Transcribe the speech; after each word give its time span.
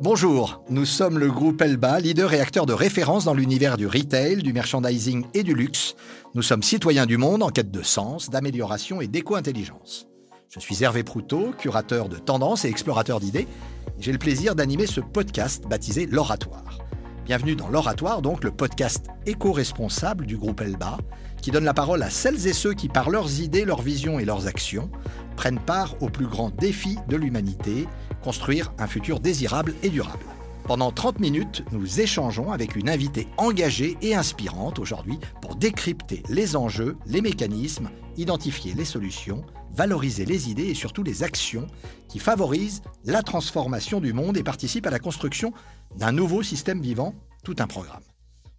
Bonjour, 0.00 0.62
nous 0.70 0.84
sommes 0.84 1.18
le 1.18 1.30
groupe 1.30 1.60
Elba, 1.60 2.00
leader 2.00 2.32
et 2.32 2.40
acteur 2.40 2.66
de 2.66 2.72
référence 2.72 3.24
dans 3.24 3.34
l'univers 3.34 3.76
du 3.76 3.86
retail, 3.86 4.42
du 4.42 4.52
merchandising 4.52 5.26
et 5.34 5.42
du 5.42 5.54
luxe. 5.54 5.96
Nous 6.34 6.42
sommes 6.42 6.62
citoyens 6.62 7.04
du 7.04 7.16
monde 7.16 7.42
en 7.42 7.48
quête 7.50 7.70
de 7.70 7.82
sens, 7.82 8.30
d'amélioration 8.30 9.00
et 9.00 9.08
d'éco-intelligence. 9.08 10.06
Je 10.48 10.60
suis 10.60 10.82
Hervé 10.82 11.02
Proutot, 11.02 11.52
curateur 11.58 12.08
de 12.08 12.16
tendances 12.16 12.64
et 12.64 12.68
explorateur 12.68 13.20
d'idées. 13.20 13.48
J'ai 13.98 14.12
le 14.12 14.18
plaisir 14.18 14.54
d'animer 14.54 14.86
ce 14.86 15.00
podcast 15.00 15.64
baptisé 15.68 16.06
L'Oratoire. 16.06 16.78
Bienvenue 17.26 17.56
dans 17.56 17.68
L'Oratoire, 17.68 18.22
donc 18.22 18.44
le 18.44 18.50
podcast 18.50 19.08
éco-responsable 19.26 20.24
du 20.24 20.38
groupe 20.38 20.62
Elba, 20.62 20.96
qui 21.42 21.50
donne 21.50 21.64
la 21.64 21.74
parole 21.74 22.02
à 22.02 22.08
celles 22.08 22.46
et 22.46 22.54
ceux 22.54 22.72
qui, 22.72 22.88
par 22.88 23.10
leurs 23.10 23.40
idées, 23.40 23.66
leurs 23.66 23.82
visions 23.82 24.18
et 24.18 24.24
leurs 24.24 24.46
actions, 24.46 24.90
prennent 25.36 25.60
part 25.60 25.94
aux 26.00 26.08
plus 26.08 26.26
grands 26.26 26.50
défis 26.50 26.96
de 27.08 27.16
l'humanité, 27.16 27.86
construire 28.22 28.72
un 28.78 28.86
futur 28.86 29.20
désirable 29.20 29.74
et 29.82 29.90
durable. 29.90 30.24
Pendant 30.68 30.92
30 30.92 31.18
minutes, 31.20 31.64
nous 31.72 32.00
échangeons 32.00 32.52
avec 32.52 32.76
une 32.76 32.90
invitée 32.90 33.26
engagée 33.38 33.96
et 34.02 34.14
inspirante 34.14 34.78
aujourd'hui 34.78 35.18
pour 35.40 35.56
décrypter 35.56 36.22
les 36.28 36.56
enjeux, 36.56 36.98
les 37.06 37.22
mécanismes, 37.22 37.88
identifier 38.18 38.74
les 38.74 38.84
solutions, 38.84 39.46
valoriser 39.74 40.26
les 40.26 40.50
idées 40.50 40.66
et 40.66 40.74
surtout 40.74 41.02
les 41.02 41.22
actions 41.22 41.66
qui 42.08 42.18
favorisent 42.18 42.82
la 43.04 43.22
transformation 43.22 43.98
du 44.00 44.12
monde 44.12 44.36
et 44.36 44.42
participent 44.42 44.86
à 44.86 44.90
la 44.90 44.98
construction 44.98 45.54
d'un 45.96 46.12
nouveau 46.12 46.42
système 46.42 46.82
vivant, 46.82 47.14
tout 47.44 47.56
un 47.60 47.66
programme. 47.66 48.04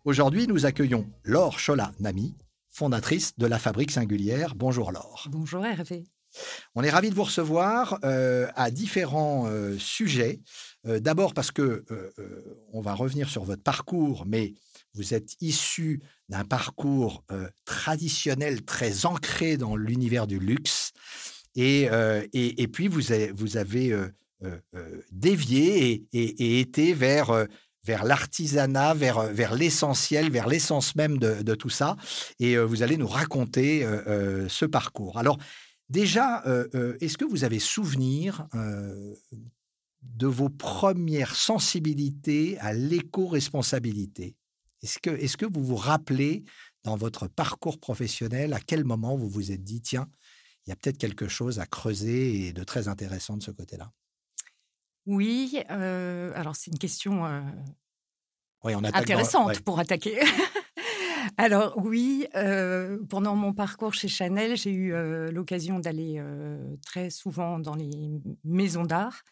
Aujourd'hui, 0.03 0.47
nous 0.47 0.65
accueillons 0.65 1.05
Laure 1.23 1.59
Chola-Nami, 1.59 2.35
fondatrice 2.71 3.37
de 3.37 3.45
la 3.45 3.59
Fabrique 3.59 3.91
Singulière. 3.91 4.55
Bonjour 4.55 4.91
Laure. 4.91 5.27
Bonjour 5.29 5.63
Hervé. 5.63 6.05
On 6.75 6.83
est 6.83 6.89
ravis 6.89 7.09
de 7.09 7.15
vous 7.15 7.23
recevoir 7.23 7.99
euh, 8.03 8.47
à 8.55 8.71
différents 8.71 9.47
euh, 9.47 9.77
sujets. 9.77 10.39
Euh, 10.87 10.99
d'abord 10.99 11.33
parce 11.33 11.51
que 11.51 11.83
on 12.71 12.81
va 12.81 12.93
revenir 12.93 13.29
sur 13.29 13.43
votre 13.43 13.63
parcours, 13.63 14.25
mais 14.25 14.53
vous 14.93 15.13
êtes 15.13 15.35
issu 15.41 16.01
d'un 16.29 16.45
parcours 16.45 17.23
traditionnel 17.65 18.63
très 18.63 19.05
ancré 19.05 19.57
dans 19.57 19.75
l'univers 19.75 20.27
du 20.27 20.39
luxe. 20.39 20.91
Et, 21.55 21.89
et, 22.33 22.67
puis 22.67 22.87
vous 22.87 23.11
avez, 23.11 23.31
vous 23.31 23.57
avez 23.57 23.97
dévié 25.11 26.05
et, 26.13 26.59
été 26.59 26.93
vers 26.93 27.47
vers 27.83 28.03
l'artisanat, 28.03 28.93
vers, 28.93 29.21
vers 29.21 29.55
l'essentiel, 29.55 30.29
vers 30.29 30.47
l'essence 30.47 30.95
même 30.95 31.17
de, 31.17 31.41
de, 31.41 31.55
tout 31.55 31.69
ça. 31.69 31.95
Et 32.39 32.57
vous 32.57 32.83
allez 32.83 32.97
nous 32.97 33.07
raconter 33.07 33.85
ce 34.47 34.65
parcours. 34.65 35.17
Alors, 35.17 35.37
Déjà, 35.89 36.45
euh, 36.45 36.67
euh, 36.75 36.97
est-ce 37.01 37.17
que 37.17 37.25
vous 37.25 37.43
avez 37.43 37.57
souvenir 37.57 38.47
euh, 38.53 39.15
de 40.03 40.27
vos 40.27 40.49
premières 40.49 41.35
sensibilités 41.35 42.59
à 42.59 42.73
l'éco-responsabilité? 42.73 44.35
Est-ce 44.83 44.99
que, 44.99 45.09
est 45.09 45.35
que 45.35 45.47
vous 45.47 45.63
vous 45.63 45.75
rappelez 45.75 46.43
dans 46.83 46.95
votre 46.95 47.27
parcours 47.27 47.79
professionnel 47.79 48.53
à 48.53 48.59
quel 48.59 48.85
moment 48.85 49.15
vous 49.15 49.29
vous 49.29 49.51
êtes 49.51 49.63
dit, 49.63 49.81
tiens, 49.81 50.07
il 50.65 50.69
y 50.69 50.73
a 50.73 50.75
peut-être 50.75 50.99
quelque 50.99 51.27
chose 51.27 51.59
à 51.59 51.65
creuser 51.65 52.47
et 52.47 52.53
de 52.53 52.63
très 52.63 52.87
intéressant 52.87 53.35
de 53.35 53.43
ce 53.43 53.51
côté-là? 53.51 53.91
Oui, 55.07 55.57
alors 55.67 56.55
c'est 56.55 56.69
une 56.69 56.77
question 56.77 57.25
intéressante 58.63 59.59
pour 59.61 59.79
attaquer. 59.79 60.19
Alors 61.37 61.73
oui, 61.77 62.27
euh, 62.35 62.97
pendant 63.09 63.35
mon 63.35 63.53
parcours 63.53 63.93
chez 63.93 64.07
Chanel, 64.07 64.57
j'ai 64.57 64.71
eu 64.71 64.93
euh, 64.93 65.31
l'occasion 65.31 65.79
d'aller 65.79 66.15
euh, 66.17 66.75
très 66.85 67.09
souvent 67.09 67.59
dans 67.59 67.75
les 67.75 68.11
maisons 68.43 68.83
d'art 68.83 69.23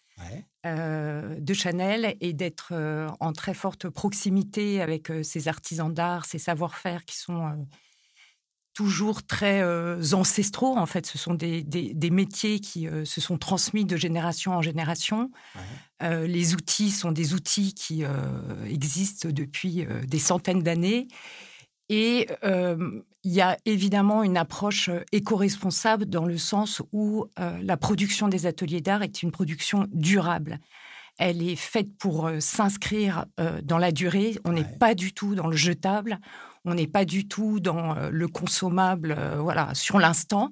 de 0.66 1.54
Chanel 1.54 2.18
et 2.22 2.34
d'être 2.34 2.74
en 3.20 3.34
très 3.34 3.54
forte 3.54 3.88
proximité 3.88 4.82
avec 4.82 5.12
ces 5.22 5.48
artisans 5.48 5.94
d'art, 5.94 6.26
ces 6.26 6.40
savoir-faire 6.40 7.06
qui 7.06 7.16
sont 7.16 7.67
toujours 8.73 9.23
très 9.23 9.64
ancestraux. 10.14 10.76
En 10.76 10.88
fait, 10.88 11.06
ce 11.06 11.20
sont 11.20 11.36
des, 11.36 12.10
métiers 12.11 12.60
qui 12.60 12.88
se 13.06 13.22
sont 13.22 13.38
transmis 13.38 13.86
de 13.86 13.95
génération 13.95 14.54
en 14.54 14.64
génération. 14.64 15.30
les 16.02 16.56
outils 16.56 16.90
sont 16.90 17.11
des 17.11 17.36
outils 17.36 17.76
qui 17.76 18.04
existent 18.66 19.30
depuis 19.32 19.86
des 20.08 20.20
centaines 20.20 20.64
d'années. 20.64 21.08
Et 21.89 22.27
il 22.43 23.31
y 23.31 23.42
a 23.42 23.58
évidemment 23.65 24.23
une 24.23 24.37
approche 24.37 24.89
éco-responsable 25.11 26.05
dans 26.05 26.25
le 26.25 26.37
sens 26.37 26.81
où 26.92 27.25
la 27.37 27.77
production 27.77 28.27
des 28.27 28.45
ateliers 28.45 28.81
d'art 28.81 29.03
est 29.03 29.23
une 29.23 29.31
production 29.31 29.87
durable. 29.92 30.59
Elle 31.17 31.42
est 31.42 31.55
faite 31.55 31.98
pour 31.98 32.30
s'inscrire 32.39 33.25
dans 33.64 33.77
la 33.77 33.92
durée. 33.92 34.37
On 34.45 34.52
n'est 34.52 34.64
pas 34.64 34.95
du 34.95 35.14
tout 35.14 35.33
dans 35.33 35.48
le 35.48 35.55
jetable 35.55 36.20
on 36.67 36.73
n'est 36.73 36.88
pas 36.88 37.05
du 37.05 37.28
tout 37.28 37.61
dans 37.61 37.95
euh, 37.95 38.10
le 38.11 38.28
consommable, 38.28 39.16
euh, 39.17 39.38
voilà, 39.39 39.70
sur 39.73 40.00
l'instant. 40.00 40.52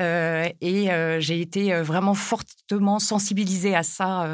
Euh, 0.00 0.48
et 0.60 0.88
j'ai 1.20 1.40
été 1.40 1.74
vraiment 1.82 2.14
fortement 2.14 2.98
sensibilisée 2.98 3.74
à 3.74 3.82
ça. 3.82 4.26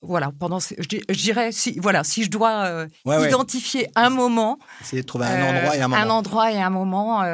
voilà, 0.00 0.30
pendant, 0.38 0.58
je, 0.60 1.12
dirais, 1.12 1.52
si, 1.52 1.78
voilà, 1.78 2.04
si 2.04 2.24
je 2.24 2.30
dois 2.30 2.86
identifier 3.04 3.88
un 3.94 4.10
moment, 4.10 4.58
essayer 4.80 5.02
de 5.02 5.06
trouver 5.06 5.26
un 5.26 5.42
endroit 5.42 5.76
et 5.76 5.80
un 5.80 5.88
moment, 5.88 6.02
un 6.02 6.10
endroit 6.10 6.52
et 6.52 6.60
un 6.60 6.70
moment, 6.70 7.24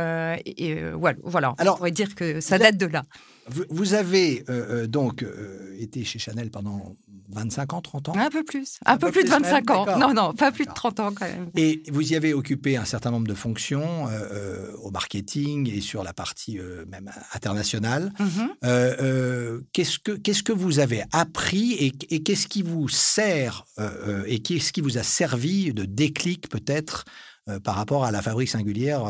et, 0.44 0.82
voilà, 0.92 1.18
voilà. 1.22 1.54
Alors, 1.58 1.74
on 1.74 1.78
pourrait 1.78 1.90
dire 1.90 2.14
que 2.14 2.40
ça 2.40 2.58
date 2.58 2.76
de 2.76 2.86
là. 2.86 3.02
Vous, 3.70 3.94
avez 3.94 4.44
donc 4.88 5.24
été 5.78 6.04
chez 6.04 6.18
Chanel 6.18 6.50
pendant 6.50 6.96
25 7.30 7.72
ans, 7.74 7.80
30 7.80 8.08
ans? 8.08 8.12
Un 8.16 8.30
peu 8.30 8.42
plus. 8.42 8.78
Un, 8.86 8.96
peu, 8.96 9.10
plus, 9.10 9.24
de 9.24 9.28
25 9.28 9.70
ans. 9.70 9.98
Non, 9.98 10.14
non, 10.14 10.32
pas 10.32 10.50
plus 10.50 10.64
de 10.64 10.72
30 10.72 11.00
ans 11.00 11.12
quand 11.14 11.26
même. 11.26 11.50
Et 11.56 11.82
vous 11.90 12.12
y 12.12 12.16
avez 12.16 12.32
occupé 12.32 12.76
un 12.76 12.84
certain 12.84 13.10
nombre 13.10 13.28
de 13.28 13.34
fonctions 13.34 14.08
euh, 14.08 14.28
euh, 14.32 14.76
au 14.82 14.90
marketing 14.90 15.70
et 15.70 15.80
sur 15.80 16.02
la 16.02 16.12
partie 16.12 16.58
euh, 16.58 16.84
même 16.86 17.10
internationale. 17.34 18.12
Mm-hmm. 18.18 19.62
qu'est-ce, 19.72 19.98
que, 19.98 20.12
qu'est-ce 20.12 20.42
que 20.42 20.52
vous 20.52 20.78
avez 20.78 21.04
appris 21.12 21.74
et, 21.74 22.22
qu'est-ce 22.22 22.48
qui 22.48 22.62
vous 22.62 22.88
sert 22.88 23.64
et 24.26 24.40
qu'est-ce 24.40 24.72
qui 24.72 24.80
vous 24.80 24.98
a 24.98 25.02
servi 25.02 25.72
de 25.72 25.84
déclic 25.84 26.48
peut-être 26.48 27.04
par 27.62 27.76
rapport 27.76 28.04
à 28.04 28.10
la 28.10 28.22
fabrique 28.22 28.48
singulière 28.48 29.04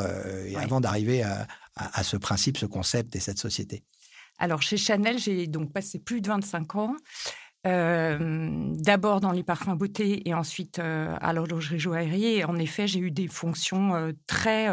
et 0.47 0.56
avant 0.56 0.81
d'arriver 0.81 1.22
à, 1.22 1.47
à 1.76 2.03
ce 2.03 2.16
principe, 2.16 2.59
ce 2.59 2.66
concept 2.66 3.16
et 3.16 3.20
cette 3.20 3.38
société? 3.38 3.84
Alors, 4.38 4.62
chez 4.62 4.76
Chanel, 4.76 5.19
j'ai 5.19 5.47
donc 5.47 5.72
passé 5.72 5.99
plus 5.99 6.21
de 6.21 6.28
25 6.28 6.76
ans. 6.76 6.97
Euh, 7.66 8.72
d'abord 8.76 9.21
dans 9.21 9.32
les 9.32 9.43
parfums 9.43 9.75
beauté 9.75 10.28
et 10.28 10.32
ensuite 10.32 10.78
euh, 10.78 11.16
à 11.21 11.32
l'horlogerie 11.32 11.81
joaillerie. 11.81 12.44
en 12.44 12.56
effet, 12.56 12.87
j'ai 12.87 13.00
eu 13.00 13.10
des 13.10 13.26
fonctions 13.26 13.97
euh, 13.97 14.12
très 14.26 14.69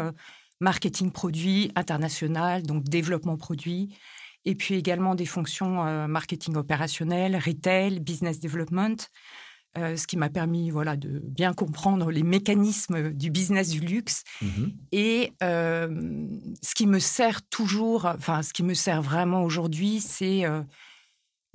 marketing 0.60 1.10
produit 1.10 1.72
international, 1.74 2.62
donc 2.62 2.84
développement 2.84 3.36
produit, 3.36 3.98
et 4.44 4.54
puis 4.54 4.76
également 4.76 5.14
des 5.14 5.26
fonctions 5.26 6.08
marketing 6.08 6.56
opérationnel, 6.56 7.36
retail, 7.36 8.00
business 8.00 8.40
development. 8.40 9.10
Ce 9.76 10.06
qui 10.06 10.16
m'a 10.16 10.28
permis 10.28 10.70
voilà, 10.70 10.96
de 10.96 11.20
bien 11.24 11.52
comprendre 11.52 12.10
les 12.10 12.22
mécanismes 12.22 13.12
du 13.12 13.30
business 13.30 13.70
du 13.70 13.80
luxe. 13.80 14.24
Mmh 14.42 14.66
et 14.92 15.32
ce 15.40 16.74
qui 16.74 16.86
me 16.86 16.98
sert 16.98 17.42
toujours, 17.48 18.06
enfin, 18.06 18.42
ce 18.42 18.52
qui 18.52 18.62
me 18.62 18.74
sert 18.74 19.02
vraiment 19.02 19.42
aujourd'hui, 19.42 20.00
c'est 20.00 20.44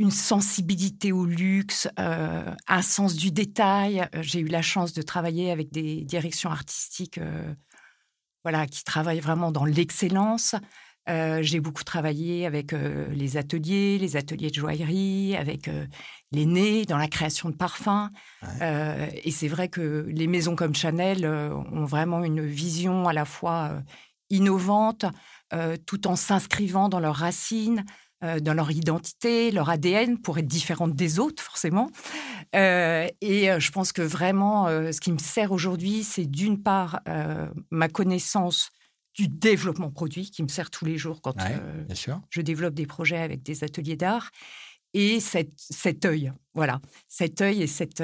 une 0.02 0.12
sensibilité 0.12 1.12
au 1.12 1.26
luxe, 1.26 1.88
euh, 2.00 2.56
un 2.68 2.82
sens 2.82 3.16
du 3.16 3.32
détail. 3.32 4.02
Euh, 4.16 4.24
j'ai 4.24 4.40
eu 4.40 4.48
la 4.48 4.64
chance 4.64 4.94
de 4.94 5.02
travailler 5.04 5.52
avec 5.52 5.72
des 5.72 6.04
directions 6.04 6.50
artistiques 6.50 7.20
euh, 7.20 7.54
voilà, 8.44 8.66
qui 8.66 8.84
travaillent 8.84 9.20
vraiment 9.20 9.52
dans 9.52 9.66
l'excellence. 9.66 10.56
J'ai 11.08 11.60
beaucoup 11.60 11.84
travaillé 11.84 12.46
avec 12.46 12.72
les 12.72 13.38
ateliers, 13.38 13.98
les 13.98 14.18
ateliers 14.18 14.50
de 14.50 14.56
joaillerie, 14.56 15.36
avec 15.36 15.70
les 16.32 16.46
nez 16.46 16.86
dans 16.86 16.98
la 16.98 17.08
création 17.08 17.50
de 17.50 17.56
parfums. 17.56 18.10
et 18.62 19.32
c'est 19.32 19.48
vrai 19.48 19.68
que 19.68 20.06
les 20.08 20.28
maisons 20.28 20.56
comme 20.56 20.76
Chanel 20.76 21.26
ont 21.26 21.86
vraiment 21.86 22.24
une 22.24 22.46
vision 22.46 23.08
à 23.08 23.14
la 23.14 23.26
fois 23.26 23.82
innovante, 24.30 25.06
tout 25.86 26.08
en 26.08 26.16
s'inscrivant 26.16 26.88
dans 26.88 27.00
leurs 27.00 27.16
racines, 27.16 27.84
euh, 28.24 28.40
dans 28.40 28.54
leur 28.54 28.70
identité, 28.70 29.50
leur 29.50 29.72
ADN, 29.72 30.20
pour 30.20 30.38
être 30.38 30.46
différente 30.46 30.94
des 30.94 31.18
autres, 31.18 31.42
forcément. 31.42 31.90
Euh, 32.56 33.08
et 33.20 33.50
euh, 33.50 33.60
je 33.60 33.72
pense 33.72 33.92
que 33.92 34.04
vraiment, 34.04 34.68
ce 34.68 35.00
qui 35.00 35.12
me 35.12 35.18
sert 35.18 35.52
aujourd'hui, 35.52 36.04
c'est 36.04 36.26
d'une 36.26 36.62
part 36.62 37.02
ma 37.72 37.90
connaissance 37.90 38.70
du 39.14 39.28
développement 39.28 39.92
produit, 39.92 40.30
qui 40.32 40.44
me 40.44 40.48
sert 40.48 40.70
tous 40.70 40.86
les 40.86 40.98
jours 40.98 41.22
quand 41.22 41.34
je 42.30 42.42
développe 42.42 42.74
des 42.74 42.86
projets 42.86 43.20
avec 43.20 43.44
des 43.44 43.64
ateliers 43.64 43.98
d'art, 43.98 44.32
et 44.94 45.22
cet, 45.22 45.52
cet 45.56 46.04
œil, 46.06 46.34
voilà, 46.54 46.82
cet 47.08 47.40
œil 47.42 47.62
et 47.62 47.68
cette 47.68 48.04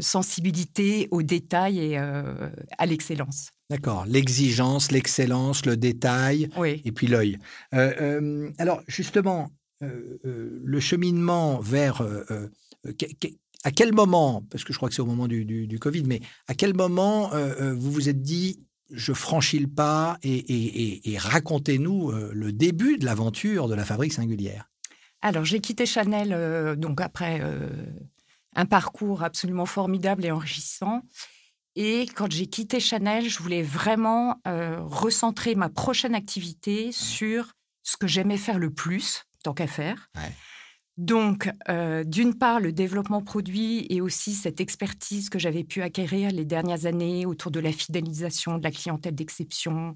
sensibilité 0.00 1.08
au 1.10 1.22
détail 1.22 1.78
et 1.78 1.96
à 1.96 2.86
l'excellence. 2.86 3.50
D'accord, 3.70 4.06
l'exigence, 4.06 4.92
l'excellence, 4.92 5.66
le 5.66 5.76
détail, 5.76 6.48
et 6.84 6.92
puis 6.92 7.08
l'œil. 7.08 7.38
alors 7.72 8.82
justement, 8.86 9.50
euh, 9.82 10.18
euh, 10.24 10.60
le 10.64 10.80
cheminement 10.80 11.60
vers 11.60 12.00
euh, 12.00 12.48
à 13.62 13.70
quel 13.70 13.92
moment, 13.92 14.44
parce 14.50 14.64
que 14.64 14.72
je 14.72 14.78
crois 14.78 14.88
que 14.88 14.94
c'est 14.94 15.02
au 15.02 15.06
moment 15.06 15.28
du, 15.28 15.78
Covid, 15.80 16.02
mais 16.02 16.20
à 16.48 16.54
quel 16.54 16.74
moment 16.74 17.30
vous 17.74 17.92
vous 17.92 18.08
êtes 18.08 18.22
dit 18.22 18.60
je 18.90 19.12
franchis 19.12 19.58
le 19.58 19.68
pas 19.68 20.18
et, 20.22 21.16
racontez-nous 21.18 22.10
le 22.10 22.52
début 22.52 22.98
de 22.98 23.04
l'aventure 23.04 23.68
de 23.68 23.74
la 23.74 23.84
fabrique 23.84 24.12
singulière 24.12 24.70
Alors 25.22 25.44
j'ai 25.44 25.60
quitté 25.60 25.86
Chanel 25.86 26.76
donc 26.78 27.00
après 27.00 27.42
un 28.54 28.66
parcours 28.66 29.22
absolument 29.22 29.66
formidable 29.66 30.24
et 30.24 30.30
enrichissant. 30.30 31.02
Et 31.76 32.06
quand 32.16 32.30
j'ai 32.30 32.46
quitté 32.46 32.80
Chanel, 32.80 33.28
je 33.28 33.38
voulais 33.38 33.62
vraiment 33.62 34.40
recentrer 34.44 35.54
ma 35.54 35.68
prochaine 35.68 36.14
activité 36.14 36.90
sur 36.92 37.52
ce 37.82 37.96
que 37.96 38.06
j'aimais 38.06 38.36
faire 38.36 38.58
le 38.58 38.70
plus, 38.70 39.24
tant 39.42 39.54
qu'à 39.54 39.66
faire. 39.66 40.10
Donc, 40.98 41.48
euh, 41.68 42.02
d'une 42.02 42.34
part, 42.34 42.58
le 42.58 42.72
développement 42.72 43.22
produit 43.22 43.86
et 43.88 44.00
aussi 44.00 44.34
cette 44.34 44.60
expertise 44.60 45.30
que 45.30 45.38
j'avais 45.38 45.62
pu 45.62 45.80
acquérir 45.80 46.32
les 46.32 46.44
dernières 46.44 46.86
années 46.86 47.24
autour 47.24 47.52
de 47.52 47.60
la 47.60 47.70
fidélisation 47.70 48.58
de 48.58 48.64
la 48.64 48.72
clientèle 48.72 49.14
d'exception, 49.14 49.94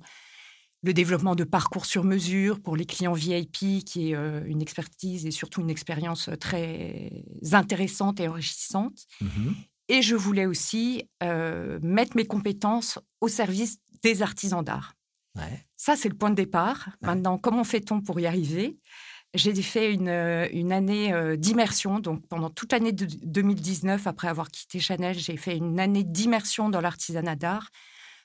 le 0.85 0.95
développement 0.95 1.35
de 1.35 1.43
parcours 1.43 1.87
sur 1.87 2.05
mesure 2.05 2.61
pour 2.61 2.77
les 2.77 2.87
clients 2.87 3.15
VIP, 3.15 3.85
qui 3.85 4.11
est 4.11 4.15
euh, 4.15 4.45
une 4.47 4.63
expertise 4.63 5.27
et 5.27 5.33
surtout 5.33 5.61
une 5.61 5.71
expérience 5.71 6.31
très 6.39 7.25
intéressante 7.51 8.21
et 8.21 8.29
enrichissante. 8.29 9.07
Mm-hmm. 9.21 9.55
Et 9.89 10.03
je 10.03 10.15
voulais 10.15 10.47
aussi 10.47 11.09
euh, 11.25 11.81
mettre 11.83 12.17
mes 12.17 12.27
compétences 12.27 13.01
au 13.21 13.27
service 13.27 13.79
des 14.05 14.23
artisans 14.23 14.63
d'art. 14.63 14.95
Ça, 15.77 15.97
c'est 15.97 16.09
le 16.09 16.15
point 16.15 16.31
de 16.31 16.37
départ. 16.37 16.91
Maintenant, 17.01 17.39
comment 17.39 17.65
fait-on 17.65 18.01
pour 18.01 18.21
y 18.21 18.27
arriver? 18.27 18.79
J'ai 19.35 19.55
fait 19.63 19.93
une, 19.93 20.09
euh, 20.09 20.71
année 20.71 21.13
euh, 21.13 21.37
d'immersion. 21.37 21.99
Donc, 22.01 22.27
pendant 22.29 22.51
toute 22.51 22.73
l'année 22.73 22.93
de 22.93 23.07
2019, 23.07 24.07
après 24.07 24.29
avoir 24.29 24.51
quitté 24.51 24.79
Chanel, 24.79 25.19
j'ai 25.19 25.37
fait 25.37 25.57
une 25.57 25.81
année 25.81 26.05
d'immersion 26.05 26.69
dans 26.69 26.81
l'artisanat 26.81 27.37
d'art. 27.37 27.71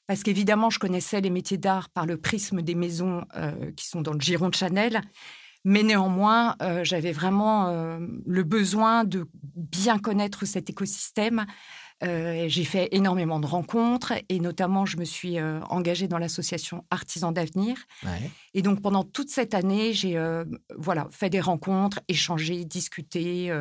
Parce 0.07 0.23
qu'évidemment, 0.23 0.69
je 0.69 0.79
connaissais 0.79 1.21
les 1.21 1.29
métiers 1.29 1.57
d'art 1.57 1.89
par 1.89 2.05
le 2.05 2.17
prisme 2.17 2.61
des 2.61 2.75
maisons 2.75 3.25
euh, 3.35 3.71
qui 3.71 3.87
sont 3.87 4.01
dans 4.01 4.13
le 4.13 4.19
giron 4.19 4.49
de 4.49 4.55
Chanel. 4.55 5.01
Mais 5.65 5.83
néanmoins, 5.83 6.55
j'avais 6.83 7.11
vraiment 7.11 7.99
le 7.99 8.43
besoin 8.43 9.03
de 9.03 9.27
bien 9.55 9.99
connaître 9.99 10.45
cet 10.45 10.69
écosystème 10.69 11.45
euh, 12.03 12.45
j'ai 12.47 12.63
fait 12.63 12.89
énormément 12.91 13.39
de 13.39 13.47
rencontres 13.47 14.13
et 14.29 14.39
notamment, 14.39 14.85
je 14.85 14.97
me 14.97 15.05
suis 15.05 15.39
euh, 15.39 15.59
engagée 15.69 16.07
dans 16.07 16.19
l'association 16.19 16.85
Artisans 16.91 17.33
d'Avenir. 17.33 17.75
Et 18.53 18.61
donc, 18.61 18.81
pendant 18.81 19.03
toute 19.03 19.29
cette 19.29 19.53
année, 19.53 19.93
j'ai 19.93 20.17
euh, 20.17 20.45
voilà, 20.77 21.07
fait 21.11 21.29
des 21.29 21.41
rencontres, 21.41 21.99
échangé, 22.07 22.65
discuté, 22.65 23.51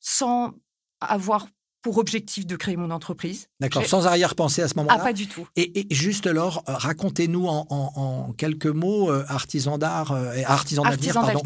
sans 0.00 0.54
avoir 1.00 1.46
pour 1.82 1.98
objectif 1.98 2.44
de 2.48 2.56
créer 2.56 2.76
mon 2.76 2.90
entreprise. 2.90 3.46
D'accord, 3.60 3.86
sans 3.86 4.08
arrière-pensée 4.08 4.60
à 4.60 4.66
ce 4.66 4.74
moment-là 4.74 4.96
Ah, 4.98 5.04
pas 5.04 5.12
du 5.12 5.28
tout. 5.28 5.46
Et, 5.54 5.86
juste 5.92 6.26
alors, 6.26 6.64
racontez-nous 6.66 7.46
en, 7.46 8.32
quelques 8.36 8.66
mots, 8.66 9.12
artisan 9.28 9.78
d'art, 9.78 10.10
artisan 10.46 10.82
d'avenir, 10.82 11.14
pardon, 11.14 11.42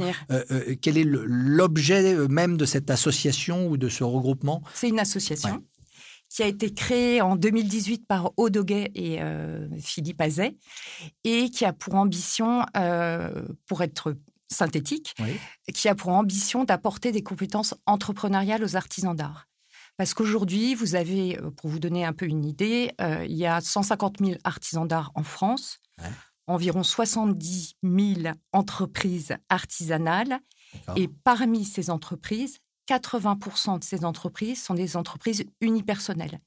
quel 0.80 0.96
est 0.96 1.04
l'objet 1.04 2.16
même 2.28 2.56
de 2.56 2.64
cette 2.64 2.90
association 2.90 3.68
ou 3.68 3.76
de 3.76 3.90
ce 3.90 4.02
regroupement? 4.02 4.62
C'est 4.72 4.88
une 4.88 5.00
association 5.00 5.62
qui 6.30 6.44
a 6.44 6.46
été 6.46 6.72
créé 6.72 7.20
en 7.20 7.36
2018 7.36 8.06
par 8.06 8.32
Odoguet 8.36 8.92
et 8.94 9.20
euh, 9.20 9.68
Philippe 9.80 10.20
Azet, 10.20 10.56
et 11.24 11.50
qui 11.50 11.64
a 11.64 11.72
pour 11.72 11.96
ambition, 11.96 12.64
euh, 12.76 13.42
pour 13.66 13.82
être 13.82 14.16
synthétique, 14.48 15.14
qui 15.74 15.88
a 15.88 15.94
pour 15.94 16.10
ambition 16.10 16.64
d'apporter 16.64 17.12
des 17.12 17.22
compétences 17.22 17.74
entrepreneuriales 17.84 18.64
aux 18.64 18.76
artisans 18.76 19.14
d'art. 19.14 19.48
Parce 19.96 20.14
qu'aujourd'hui, 20.14 20.74
vous 20.74 20.94
avez, 20.94 21.36
euh, 21.38 21.50
pour 21.50 21.68
vous 21.68 21.80
donner 21.80 22.04
un 22.04 22.12
peu 22.12 22.26
une 22.26 22.44
idée, 22.44 22.92
il 23.26 23.36
y 23.36 23.44
a 23.46 23.60
150 23.60 24.18
000 24.20 24.38
artisans 24.44 24.86
d'art 24.86 25.10
en 25.16 25.24
France, 25.24 25.78
environ 26.46 26.84
70 26.84 27.74
000 27.82 28.34
entreprises 28.52 29.36
artisanales, 29.48 30.38
et 30.94 31.08
parmi 31.08 31.64
ces 31.64 31.90
entreprises, 31.90 32.60
80% 32.90 33.78
de 33.78 33.84
ces 33.84 34.04
entreprises 34.04 34.62
sont 34.62 34.74
des 34.74 34.96
entreprises 34.96 35.44
unipersonnelles. 35.60 36.40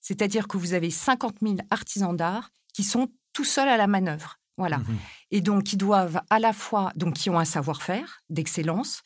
C'est-à-dire 0.00 0.48
que 0.48 0.56
vous 0.56 0.74
avez 0.74 0.90
50 0.90 1.36
000 1.42 1.56
artisans 1.70 2.16
d'art 2.16 2.50
qui 2.72 2.84
sont 2.84 3.08
tout 3.32 3.44
seuls 3.44 3.68
à 3.68 3.76
la 3.76 3.86
manœuvre. 3.86 4.36
Voilà. 4.56 4.78
Mhm. 4.78 4.98
Et 5.30 5.40
donc, 5.40 5.64
qui 5.64 5.76
doivent 5.76 6.20
à 6.28 6.38
la 6.38 6.52
fois, 6.52 6.92
donc, 6.94 7.14
qui 7.14 7.30
ont 7.30 7.38
un 7.38 7.46
savoir-faire 7.46 8.20
d'excellence, 8.28 9.02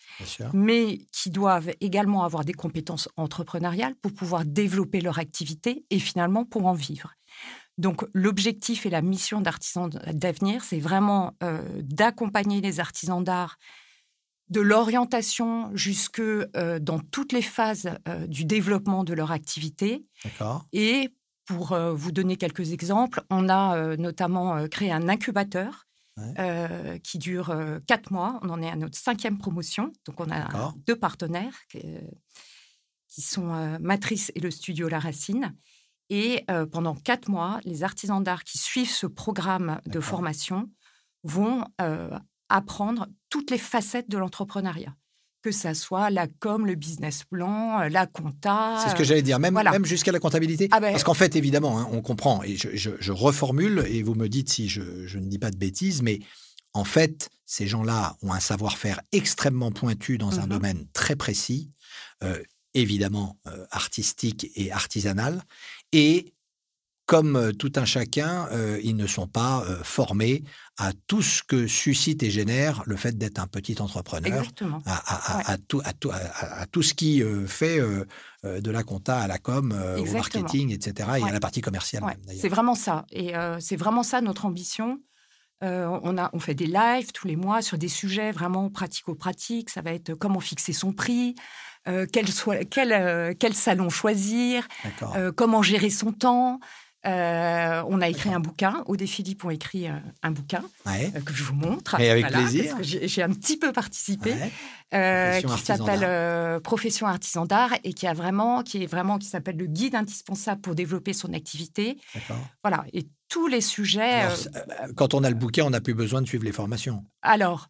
mais 0.53 1.07
qui 1.13 1.31
doivent 1.31 1.71
également 1.81 2.25
avoir 2.25 2.45
des 2.45 2.55
compétences 2.55 3.09
entrepreneuriales 3.17 3.95
pour 3.95 4.13
pouvoir 4.13 4.45
développer 4.45 5.01
leur 5.01 5.21
activité 5.21 5.85
et 5.91 6.01
finalement 6.01 6.45
pour 6.45 6.67
en 6.67 6.73
vivre. 6.73 7.15
Donc, 7.79 8.05
l'objectif 8.15 8.85
et 8.85 8.91
la 8.91 9.03
mission 9.03 9.41
d'Artisans 9.41 9.89
d'avenir, 10.13 10.65
c'est 10.65 10.81
vraiment 10.81 11.35
euh, 11.43 11.63
d'accompagner 11.83 12.61
les 12.61 12.81
artisans 12.81 13.23
d'art 13.23 13.57
de 14.51 14.61
l'orientation 14.61 15.75
jusque 15.75 16.21
euh, 16.21 16.79
dans 16.79 16.99
toutes 16.99 17.33
les 17.33 17.43
phases 17.43 17.91
euh, 18.09 18.27
du 18.27 18.45
développement 18.45 19.05
de 19.05 19.15
leur 19.15 19.33
activité. 19.33 20.05
Et 20.73 21.15
pour 21.47 21.73
euh, 21.73 21.93
vous 21.93 22.13
donner 22.13 22.37
quelques 22.37 22.73
exemples, 22.73 23.23
on 23.31 23.49
a 23.49 23.97
notamment 23.97 24.67
créé 24.69 24.93
un 24.93 25.09
incubateur 25.09 25.87
qui 27.03 27.19
dure 27.19 27.53
quatre 27.89 28.13
mois. 28.13 28.39
On 28.43 28.49
en 28.51 28.63
est 28.63 28.71
à 28.71 28.77
notre 28.77 28.97
cinquième 28.97 29.37
promotion. 29.37 29.93
Donc 30.07 30.21
on 30.21 30.31
a 30.31 30.73
deux 30.87 30.95
partenaires 30.95 31.59
qui, 31.69 33.21
sont 33.21 33.79
Matrice 33.81 34.31
et 34.37 34.41
le 34.41 34.53
studio 34.53 34.89
La 34.89 35.01
Racine. 35.01 35.57
Et 36.11 36.45
pendant 36.71 36.95
quatre 36.95 37.29
mois, 37.29 37.59
les 37.65 37.83
artisans 37.83 38.23
d'art 38.23 38.45
qui 38.45 38.59
suivent 38.59 38.93
ce 38.93 39.09
programme 39.09 39.81
de 39.87 39.99
formation 39.99 40.71
vont 41.25 41.65
apprendre 42.49 43.09
toutes 43.35 43.51
les 43.51 43.59
facettes 43.59 44.09
de 44.09 44.17
l'entrepreneuriat 44.17 44.95
que 45.43 45.51
ça 45.51 45.75
soit 45.75 46.09
la 46.09 46.29
com, 46.29 46.67
le 46.67 46.77
business 46.77 47.25
plan, 47.25 47.81
euh, 47.81 47.89
la 47.89 48.07
compta. 48.07 48.79
C'est 48.83 48.91
ce 48.91 48.95
que 48.95 49.03
j'allais 49.03 49.23
dire, 49.23 49.41
même, 49.41 49.55
même 49.55 49.85
jusqu'à 49.85 50.13
la 50.13 50.21
comptabilité. 50.21 50.69
Ah 50.71 50.81
ben 50.81 50.93
Parce 50.93 51.03
qu'en 51.03 51.13
fait, 51.13 51.37
évidemment, 51.37 51.79
hein, 51.81 51.89
on 51.91 52.01
comprend, 52.01 52.43
et 52.45 52.57
je, 52.57 53.13
reformule, 53.13 53.85
et 53.89 54.03
vous 54.03 54.15
me 54.15 54.29
dites 54.29 54.51
si 54.51 54.69
je, 54.69 54.81
ne 55.19 55.27
dis 55.27 55.39
pas 55.39 55.51
de 55.51 55.57
bêtises, 55.57 56.01
mais 56.01 56.21
en 56.73 56.85
fait, 56.85 57.29
ces 57.45 57.67
gens-là 57.67 58.17
ont 58.23 58.33
un 58.33 58.41
savoir-faire 58.41 59.03
extrêmement 59.13 59.73
pointu 59.73 60.17
dans 60.17 60.39
un 60.39 60.45
mhm. 60.45 60.49
domaine 60.49 60.87
très 60.95 61.17
précis, 61.17 61.73
euh, 62.23 62.41
évidemment 62.73 63.37
euh, 63.49 63.67
artistique 63.71 64.51
et 64.55 64.71
artisanal, 64.71 65.43
et 65.93 66.34
comme 67.07 67.37
euh, 67.37 67.53
tout 67.53 67.73
un 67.77 67.85
chacun, 67.85 68.49
euh, 68.53 68.81
ils 68.83 68.97
ne 68.97 69.07
sont 69.07 69.27
pas 69.27 69.63
euh, 69.63 69.83
formés 69.83 70.43
à 70.79 70.93
tout 71.07 71.23
ce 71.23 71.43
que 71.43 71.67
suscite 71.67 72.23
et 72.23 72.31
génère 72.31 72.83
le 72.87 72.97
fait 72.97 73.17
d'être 73.17 73.39
un 73.39 73.47
petit 73.47 73.81
entrepreneur, 73.81 74.45
à, 74.87 75.57
tout, 75.69 75.83
à, 75.85 75.93
tout, 76.67 76.83
ce 76.83 76.95
qui 76.95 77.23
fait 77.47 77.79
de 78.43 78.71
la 78.73 78.83
compta 78.83 79.21
à 79.21 79.29
la 79.29 79.39
com, 79.39 79.73
au 79.73 80.05
marketing, 80.13 80.73
etc., 80.73 81.11
et 81.21 81.23
à 81.23 81.31
la 81.31 81.39
partie 81.39 81.61
commerciale. 81.61 82.03
C'est 82.41 82.49
vraiment 82.49 82.75
ça. 82.75 83.07
Et 83.13 83.35
c'est 83.61 83.77
vraiment 83.77 84.03
ça 84.03 84.21
notre 84.21 84.47
ambition. 84.47 84.99
on, 85.63 86.19
a, 86.19 86.31
on 86.33 86.41
fait 86.41 86.57
des 86.57 86.67
lives 86.67 87.13
tous 87.13 87.29
les 87.29 87.37
mois 87.37 87.63
sur 87.63 87.79
des 87.79 87.89
sujets 87.89 88.33
vraiment 88.33 88.69
pratico-pratiques. 88.69 89.71
Ça 89.71 89.81
va 89.81 89.93
être 89.93 90.15
comment 90.15 90.41
fixer 90.41 90.73
son 90.73 90.93
prix, 90.93 91.37
quel, 91.85 92.27
soit, 92.33 92.65
quel, 92.65 93.37
quel 93.37 93.55
salon 93.55 93.91
choisir, 93.91 94.67
comment 95.37 95.63
gérer 95.63 95.91
son 95.91 96.11
temps. 96.11 96.59
Euh, 97.07 97.83
on 97.89 98.01
a 98.01 98.09
écrit 98.09 98.33
un 98.33 98.41
bouquin. 98.41 98.83
Aude 98.87 99.03
et 99.03 99.07
Philippe 99.07 99.45
ont 99.45 99.51
écrit 99.51 99.89
euh, 99.89 99.99
un 100.23 100.31
bouquin 100.31 100.65
euh, 100.87 101.21
que 101.21 101.35
je 101.35 101.43
vous 101.43 101.55
montre. 101.55 102.01
Et 102.01 102.11
avec 102.11 102.29
plaisir. 102.29 102.77
J'ai 102.81 103.23
un 103.23 103.31
petit 103.31 103.59
peu 103.59 103.73
participé, 103.73 104.35
qui 104.91 105.63
s'appelle 105.63 106.61
Profession 106.63 107.07
artisan 107.07 107.45
d'art 107.45 107.75
et 107.85 107.93
qui 107.93 108.07
a 108.07 108.15
vraiment, 108.15 108.63
qui 108.63 108.83
est 108.83 108.87
vraiment, 108.87 109.19
qui 109.19 109.27
s'appelle 109.27 109.57
le 109.57 109.67
guide 109.67 109.95
indispensable 109.95 110.61
pour 110.61 110.75
développer 110.75 111.13
son 111.13 111.33
activité. 111.33 111.99
Voilà. 112.63 112.85
Et 112.93 113.07
tous 113.29 113.47
les 113.49 113.61
sujets. 113.61 114.29
quand 114.97 115.15
on 115.15 115.25
a 115.25 115.29
le 115.29 115.37
bouquin, 115.37 115.65
on 115.65 115.71
n'a 115.71 115.81
plus 115.81 115.95
besoin 115.95 116.23
de 116.23 116.27
suivre 116.27 116.45
les 116.45 116.53
formations. 116.53 117.05
Alors, 117.23 117.69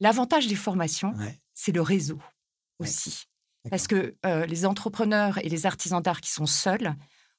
l'avantage 0.00 0.46
des 0.46 0.54
formations, 0.54 1.14
c'est 1.52 1.72
le 1.72 1.82
réseau 1.82 2.20
aussi. 2.78 3.24
Parce 3.68 3.86
que 3.86 4.14
les 4.24 4.64
entrepreneurs 4.64 5.38
et 5.44 5.48
les 5.50 5.66
artisans 5.66 6.00
d'art 6.00 6.22
qui 6.22 6.30
sont 6.30 6.46
seuls, 6.46 6.94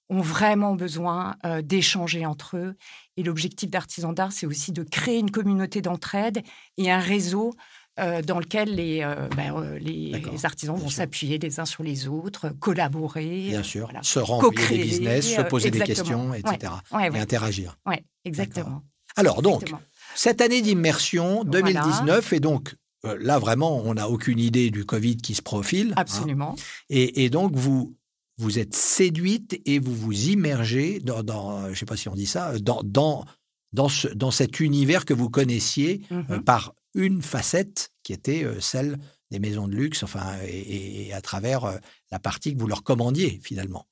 ont 0.09 0.21
vraiment 0.21 0.75
besoin 0.75 1.35
euh, 1.45 1.61
d'échanger 1.61 2.25
entre 2.25 2.57
eux. 2.57 2.75
Et 3.17 3.23
l'objectif 3.23 3.69
d'Artisans 3.69 4.13
d'Art, 4.13 4.31
c'est 4.31 4.45
aussi 4.45 4.71
de 4.71 4.83
créer 4.83 5.19
une 5.19 5.31
communauté 5.31 5.81
d'entraide 5.81 6.43
et 6.77 6.91
un 6.91 6.99
réseau 6.99 7.53
euh, 7.99 8.21
dans 8.21 8.39
lequel 8.39 8.75
les, 8.75 9.01
euh, 9.01 9.27
ben, 9.35 9.77
les, 9.79 10.45
artisans 10.45 10.77
vont 10.77 10.89
s'appuyer 10.89 11.39
les 11.39 11.59
uns 11.59 11.65
sur 11.65 11.83
les 11.83 12.07
autres, 12.07 12.49
collaborer. 12.59 13.47
Bien 13.49 13.63
sûr, 13.63 13.91
se 14.03 14.19
rendre 14.19 14.51
des 14.51 14.77
business, 14.77 15.35
se 15.35 15.41
poser 15.41 15.71
des 15.71 15.79
questions, 15.79 16.33
etc. 16.33 16.73
et 16.93 17.17
interagir. 17.17 17.77
Oui, 17.85 17.95
exactement. 18.23 18.83
Alors 19.15 19.41
donc, 19.41 19.73
cette 20.13 20.41
année 20.41 20.61
d'immersion 20.61 21.43
2019 21.43 22.33
est 22.33 22.39
donc 22.39 22.75
là, 23.03 23.39
vraiment, 23.39 23.81
on 23.83 23.93
n'a 23.95 24.09
aucune 24.09 24.39
idée 24.39 24.69
du 24.69 24.85
Covid 24.85 25.17
qui 25.17 25.33
se 25.33 25.41
profile. 25.41 25.91
Hein. 25.91 26.01
Absolument. 26.01 26.55
et, 26.89 27.29
donc, 27.29 27.55
vous, 27.55 27.95
vous 28.37 28.59
êtes 28.59 28.75
séduite 28.75 29.59
et 29.65 29.79
vous 29.79 29.95
vous 29.95 30.29
immergez 30.29 30.99
dans, 30.99 31.63
je 31.65 31.69
ne 31.69 31.75
sais 31.75 31.85
pas 31.85 31.97
si 31.97 32.07
on 32.07 32.15
dit 32.15 32.27
ça, 32.27 32.57
dans, 32.59 32.81
dans, 32.83 33.25
dans, 33.73 33.89
ce, 33.89 34.07
dans 34.07 34.31
cet 34.31 34.59
univers 34.59 35.05
que 35.05 35.13
vous 35.13 35.29
connaissiez 35.29 36.01
mmh 36.11 36.39
par 36.45 36.73
une 36.93 37.21
facette 37.21 37.91
qui 38.03 38.13
était 38.13 38.45
celle 38.59 38.97
des 39.29 39.39
maisons 39.39 39.67
de 39.67 39.75
luxe, 39.75 40.03
enfin, 40.03 40.37
et, 40.47 41.13
à 41.13 41.21
travers 41.21 41.79
la 42.11 42.19
partie 42.19 42.55
que 42.55 42.59
vous 42.59 42.67
leur 42.67 42.83
commandiez 42.83 43.39
finalement. 43.43 43.85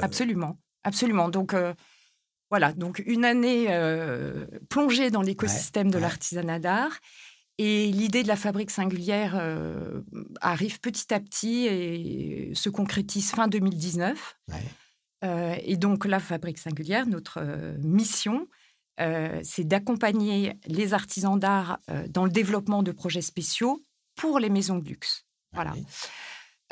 Absolument, 0.00 0.58
absolument. 0.84 1.28
Donc 1.28 1.54
voilà, 2.50 2.72
donc 2.72 3.02
une 3.04 3.24
année 3.24 3.66
plongée 4.70 5.10
dans 5.10 5.22
l'écosystème 5.22 5.90
de 5.90 5.98
l'artisanat 5.98 6.60
d'art. 6.60 6.98
Et 7.58 7.90
l'idée 7.90 8.22
de 8.22 8.28
la 8.28 8.36
fabrique 8.36 8.70
singulière 8.70 9.40
arrive 10.40 10.78
petit 10.80 11.12
à 11.14 11.20
petit 11.20 11.66
et 11.66 12.54
se 12.54 12.68
concrétise 12.68 13.30
fin 13.30 13.48
2019. 13.48 14.36
et 15.22 15.76
donc 15.76 16.04
la 16.04 16.20
fabrique 16.20 16.58
singulière, 16.58 17.06
notre 17.06 17.40
mission, 17.78 18.46
c'est 18.98 19.64
d'accompagner 19.64 20.52
les 20.66 20.92
artisans 20.92 21.38
d'art 21.38 21.78
dans 22.10 22.24
le 22.24 22.30
développement 22.30 22.82
de 22.82 22.92
projets 22.92 23.22
spéciaux 23.22 23.82
pour 24.16 24.38
les 24.38 24.50
maisons 24.50 24.78
de 24.78 24.88
luxe. 24.88 25.24
Voilà. 25.52 25.74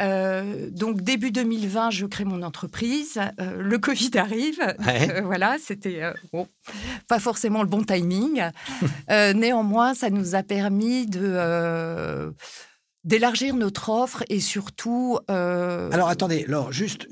Euh, 0.00 0.70
donc 0.70 1.02
début 1.02 1.30
2020, 1.30 1.90
je 1.90 2.06
crée 2.06 2.24
mon 2.24 2.42
entreprise. 2.42 3.20
Euh, 3.40 3.62
le 3.62 3.78
Covid 3.78 4.10
arrive. 4.16 4.60
Euh, 4.60 5.20
voilà, 5.22 5.56
c'était 5.60 6.02
pas 7.08 7.18
forcément 7.18 7.62
le 7.62 7.68
bon 7.68 7.84
timing. 7.84 8.42
néanmoins, 9.08 9.94
ça 9.94 10.10
nous 10.10 10.34
a 10.34 10.42
permis 10.42 11.06
de 11.06 12.32
d'élargir 13.04 13.54
notre 13.54 13.90
offre 13.90 14.24
et 14.30 14.40
surtout. 14.40 15.18
Alors 15.28 16.08
attendez, 16.08 16.44
alors 16.48 16.72
juste 16.72 17.06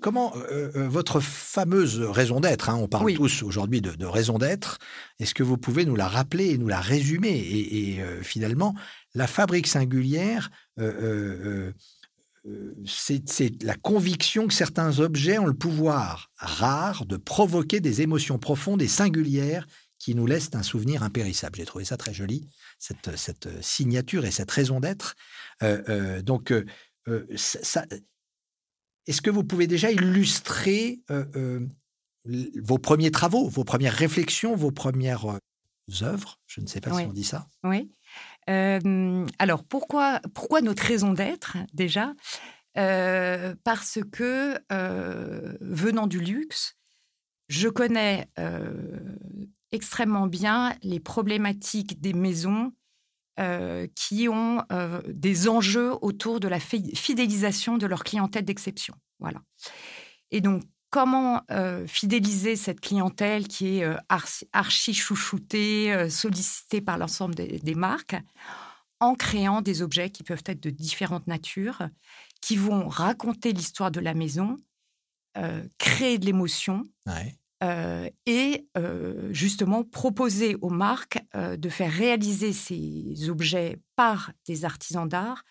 comment 0.00 0.32
votre 0.74 1.20
fameuse 1.20 2.00
raison 2.00 2.40
d'être, 2.40 2.68
hein, 2.68 2.76
on 2.80 2.88
parle 2.88 3.14
tous 3.14 3.44
aujourd'hui 3.44 3.80
de, 3.80 4.06
raison 4.06 4.38
d'être, 4.38 4.78
est-ce 5.20 5.34
que 5.34 5.44
vous 5.44 5.56
pouvez 5.56 5.84
nous 5.84 5.94
la 5.94 6.08
rappeler 6.08 6.50
et 6.50 6.58
nous 6.58 6.66
la 6.66 6.80
résumer? 6.80 7.30
Et, 7.30 7.90
et 7.90 8.02
finalement 8.22 8.74
la 9.14 9.28
fabrique 9.28 9.68
singulière 9.68 10.50
c'est 12.86 13.62
la 13.62 13.74
conviction 13.74 14.46
que 14.46 14.54
certains 14.54 15.00
objets 15.00 15.38
ont 15.38 15.46
le 15.46 15.54
pouvoir 15.54 16.30
rare 16.36 17.06
de 17.06 17.16
provoquer 17.16 17.80
des 17.80 18.02
émotions 18.02 18.38
profondes 18.38 18.82
et 18.82 18.88
singulières 18.88 19.66
qui 19.98 20.14
nous 20.14 20.26
laissent 20.26 20.50
un 20.54 20.62
souvenir 20.62 21.02
impérissable. 21.02 21.56
J'ai 21.56 21.64
trouvé 21.64 21.84
ça 21.84 21.96
très 21.96 22.14
joli, 22.14 22.48
cette, 22.78 23.16
cette 23.16 23.48
signature 23.62 24.24
et 24.24 24.30
cette 24.30 24.50
raison 24.50 24.80
d'être. 24.80 25.14
Euh, 25.62 25.82
euh, 25.88 26.22
donc, 26.22 26.52
euh, 26.52 26.64
est-ce 29.06 29.22
que 29.22 29.30
vous 29.30 29.44
pouvez 29.44 29.66
déjà 29.66 29.90
illustrer 29.90 31.00
vos 32.62 32.78
premiers 32.78 33.10
travaux, 33.10 33.48
vos 33.48 33.64
premières 33.64 33.94
réflexions, 33.94 34.54
vos 34.54 34.72
premières 34.72 35.38
œuvres? 36.02 36.40
Je 36.46 36.60
ne 36.60 36.66
sais 36.66 36.80
pas 36.80 36.96
si 36.98 37.06
on 37.06 37.12
dit 37.12 37.24
ça. 37.24 37.48
Oui 37.64 37.90
alors, 38.46 39.64
pourquoi, 39.64 40.20
pourquoi 40.34 40.60
notre 40.60 40.82
raison 40.82 41.12
d'être, 41.12 41.56
déjà? 41.72 42.14
Parce 42.74 43.98
que, 44.12 44.58
venant 45.60 46.06
du 46.06 46.20
luxe, 46.20 46.74
je 47.48 47.68
connais 47.68 48.28
extrêmement 49.72 50.26
bien 50.26 50.74
les 50.82 51.00
problématiques 51.00 52.00
des 52.00 52.12
maisons 52.12 52.72
qui 53.94 54.28
ont 54.28 54.64
des 55.08 55.48
enjeux 55.48 55.92
autour 56.00 56.40
de 56.40 56.48
la 56.48 56.60
fidélisation 56.60 57.78
de 57.78 57.86
leur 57.86 58.04
clientèle 58.04 58.44
d'exception. 58.44 58.94
Voilà. 59.18 59.40
Et 60.30 60.40
donc, 60.40 60.62
comment 60.90 61.42
euh, 61.50 61.86
fidéliser 61.86 62.56
cette 62.56 62.80
clientèle 62.80 63.48
qui 63.48 63.78
est 63.78 63.84
euh, 63.84 63.96
archi 64.52 64.94
chouchoutée, 64.94 65.92
euh, 65.92 66.08
sollicitée 66.08 66.80
par 66.80 66.98
l'ensemble 66.98 67.34
des, 67.34 67.74
marques, 67.74 68.16
en 69.00 69.14
créant 69.14 69.62
des 69.62 69.82
objets 69.82 70.10
qui 70.10 70.22
peuvent 70.22 70.42
être 70.46 70.62
de 70.62 70.70
différentes 70.70 71.26
natures, 71.26 71.88
qui 72.40 72.56
vont 72.56 72.88
raconter 72.88 73.52
l'histoire 73.52 73.90
de 73.90 74.00
la 74.00 74.14
maison, 74.14 74.56
créer 75.76 76.16
de 76.16 76.24
l'émotion. 76.24 76.84
et 78.24 78.66
justement 79.32 79.84
proposer 79.84 80.56
aux 80.62 80.70
marques 80.70 81.18
de 81.34 81.68
faire 81.68 81.92
réaliser 81.92 82.54
ces 82.54 83.28
objets 83.28 83.78
par 83.96 84.32
des 84.46 84.64
artisans 84.64 85.06
d'art 85.06 85.42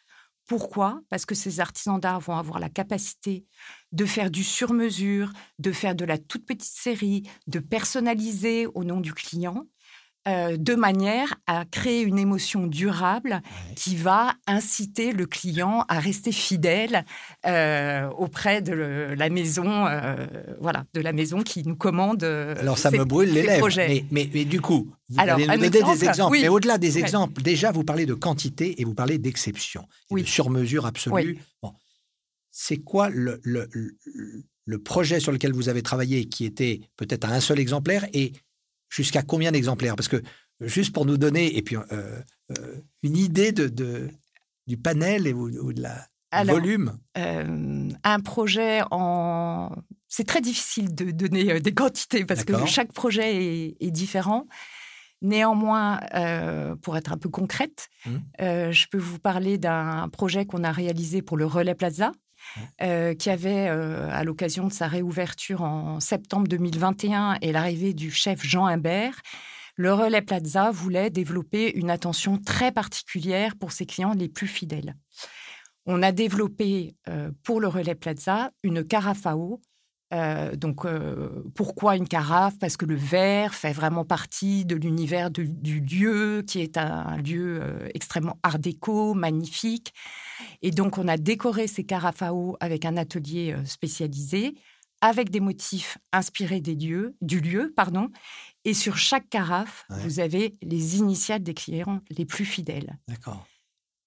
pourquoi? 0.47 1.01
Parce 1.09 1.25
que 1.25 1.35
ces 1.35 1.59
artisans 1.59 1.99
d'art 1.99 2.19
vont 2.19 2.35
avoir 2.35 2.59
la 2.59 2.69
capacité 2.69 3.45
de 3.91 4.05
faire 4.05 4.29
du 4.29 4.43
sur-mesure, 4.43 5.31
de 5.59 5.71
faire 5.71 5.95
de 5.95 6.05
la 6.05 6.17
toute 6.17 6.45
petite 6.45 6.71
série, 6.71 7.23
de 7.47 7.59
personnaliser 7.59 8.67
au 8.67 8.83
nom 8.83 9.01
du 9.01 9.13
client. 9.13 9.65
Euh, 10.27 10.57
de 10.57 10.73
manière 10.73 11.35
à 11.45 11.65
créer 11.65 12.01
une 12.01 12.17
émotion 12.17 12.65
durable 12.65 13.43
qui 13.75 13.95
va 13.95 14.33
inciter 14.47 15.11
le 15.11 15.27
client 15.27 15.85
à 15.87 15.99
rester 15.99 16.31
fidèle 16.31 17.05
euh, 17.45 18.09
auprès 18.17 18.63
de 18.63 19.13
la 19.15 19.29
maison, 19.29 19.85
euh, 19.85 20.15
voilà, 20.59 20.85
de 20.95 21.01
la 21.01 21.13
maison 21.13 21.43
qui 21.43 21.61
nous 21.63 21.75
commande. 21.75 22.23
Alors 22.23 22.79
ça 22.79 22.89
me 22.89 23.05
brûle 23.05 23.33
les 23.33 23.43
lèvres. 23.43 23.69
Mais, 23.77 24.03
mais, 24.09 24.45
du 24.45 24.61
coup, 24.61 24.89
vous 25.09 25.19
allez 25.19 25.45
nous 25.45 25.69
donner 25.69 25.93
des 25.93 26.05
exemples. 26.05 26.39
Mais 26.41 26.47
au-delà 26.47 26.79
des 26.79 26.97
exemples, 26.97 27.43
déjà 27.43 27.71
vous 27.71 27.83
parlez 27.83 28.07
de 28.07 28.15
quantité 28.15 28.81
et 28.81 28.83
vous 28.83 28.95
parlez 28.95 29.19
d'exception, 29.19 29.87
de 30.09 30.23
sur-mesure 30.23 30.87
absolue. 30.87 31.37
C'est 32.49 32.77
quoi 32.77 33.09
le, 33.09 33.39
le, 33.43 33.69
le 34.65 34.79
projet 34.79 35.19
sur 35.19 35.31
lequel 35.31 35.53
vous 35.53 35.69
avez 35.69 35.83
travaillé 35.83 36.25
qui 36.25 36.45
était 36.45 36.81
peut-être 36.97 37.25
à 37.25 37.33
un 37.33 37.39
seul 37.39 37.59
exemplaire 37.59 38.07
et 38.13 38.33
jusqu'à 38.95 39.21
combien 39.21 39.51
d'exemplaires? 39.51 39.95
Parce 39.95 40.07
que 40.07 40.21
juste 40.61 40.93
pour 40.93 41.05
nous 41.05 41.17
donner 41.17 41.57
et 41.57 41.61
puis 41.61 41.75
euh, 41.75 41.83
euh, 41.91 42.75
une 43.03 43.17
idée 43.17 43.51
de, 43.51 44.09
du 44.67 44.77
panel 44.77 45.27
et, 45.27 45.33
ou, 45.33 45.73
de 45.73 45.81
la 45.81 46.43
volume. 46.43 46.97
Euh, 47.17 47.89
un 48.03 48.19
projet 48.19 48.81
en 48.91 49.71
c'est 50.07 50.25
très 50.25 50.41
difficile 50.41 50.95
de 50.95 51.11
donner 51.11 51.59
des 51.59 51.73
quantités 51.73 52.25
parce 52.25 52.45
que 52.45 52.65
chaque 52.65 52.93
projet 52.93 53.75
est, 53.79 53.91
différent. 53.91 54.47
Néanmoins, 55.21 55.99
pour 56.81 56.95
être 56.95 57.11
un 57.11 57.17
peu 57.17 57.29
concrète, 57.29 57.89
mmh. 58.05 58.11
je 58.39 58.85
peux 58.89 58.97
vous 58.97 59.19
parler 59.19 59.57
d'un 59.57 60.07
projet 60.09 60.45
qu'on 60.45 60.63
a 60.63 60.71
réalisé 60.71 61.21
pour 61.21 61.35
le 61.35 61.45
Relais 61.45 61.75
Plaza, 61.75 62.11
euh, 62.81 63.13
qui 63.13 63.29
avait, 63.29 63.67
euh, 63.69 64.09
à 64.11 64.23
l'occasion 64.23 64.67
de 64.67 64.73
sa 64.73 64.87
réouverture 64.87 65.61
en 65.61 65.99
septembre 65.99 66.47
2021 66.47 67.37
et 67.41 67.51
l'arrivée 67.51 67.93
du 67.93 68.11
chef 68.11 68.45
Jean 68.45 68.65
Imbert, 68.65 69.21
le 69.75 69.93
Relais 69.93 70.21
Plaza 70.21 70.71
voulait 70.71 71.09
développer 71.09 71.75
une 71.75 71.89
attention 71.89 72.37
très 72.37 72.71
particulière 72.71 73.55
pour 73.57 73.71
ses 73.71 73.85
clients 73.85 74.13
les 74.13 74.29
plus 74.29 74.47
fidèles. 74.47 74.95
On 75.85 76.01
a 76.01 76.11
développé 76.11 76.95
euh, 77.09 77.31
pour 77.43 77.59
le 77.59 77.67
Relais 77.67 77.95
Plaza 77.95 78.51
une 78.63 78.83
carafe 78.83 79.27
donc, 80.11 80.85
pourquoi 81.55 81.95
une 81.95 82.07
carafe? 82.07 82.57
Parce 82.59 82.77
que 82.77 82.85
le 82.85 82.95
verre 82.95 83.53
fait 83.53 83.73
vraiment 83.73 84.05
partie 84.05 84.65
de 84.65 84.75
l'univers 84.75 85.31
du, 85.31 85.79
lieu, 85.81 86.43
qui 86.47 86.61
est 86.61 86.77
un, 86.77 87.17
lieu 87.17 87.61
extrêmement 87.93 88.37
art 88.43 88.59
déco, 88.59 89.13
magnifique. 89.13 89.93
Et 90.61 90.71
donc, 90.71 90.97
on 90.97 91.07
a 91.07 91.17
décoré 91.17 91.67
ces 91.67 91.83
carafes 91.83 92.21
à 92.21 92.33
eau 92.33 92.55
avec 92.59 92.85
un 92.85 92.97
atelier 92.97 93.55
spécialisé, 93.65 94.55
avec 95.01 95.29
des 95.29 95.39
motifs 95.39 95.97
inspirés 96.13 96.61
des 96.61 96.75
lieux, 96.75 97.15
du 97.21 97.39
lieu. 97.39 97.73
pardon. 97.75 98.09
Et 98.63 98.73
sur 98.73 98.97
chaque 98.97 99.29
carafe, 99.29 99.85
vous 99.89 100.19
avez 100.19 100.55
les 100.61 100.97
initiales 100.97 101.43
des 101.43 101.53
clients 101.53 102.01
les 102.09 102.25
plus 102.25 102.45
fidèles. 102.45 102.97
D'accord. 103.07 103.45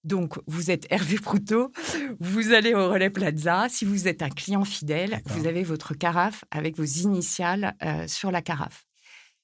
Donc, 0.04 0.38
vous 0.46 0.70
êtes 0.70 0.86
Hervé 0.90 1.16
Proutot, 1.16 1.72
vous 2.20 2.52
allez 2.52 2.74
au 2.74 2.88
Relais 2.88 3.10
Plaza. 3.10 3.68
Si 3.68 3.84
vous 3.84 4.08
êtes 4.08 4.22
un 4.22 4.30
client 4.30 4.64
fidèle, 4.64 5.20
vous 5.26 5.46
avez 5.46 5.62
votre 5.62 5.94
carafe 5.94 6.44
avec 6.50 6.76
vos 6.76 6.84
initiales 6.84 7.74
euh, 7.82 8.06
sur 8.06 8.30
la 8.30 8.42
carafe. 8.42 8.86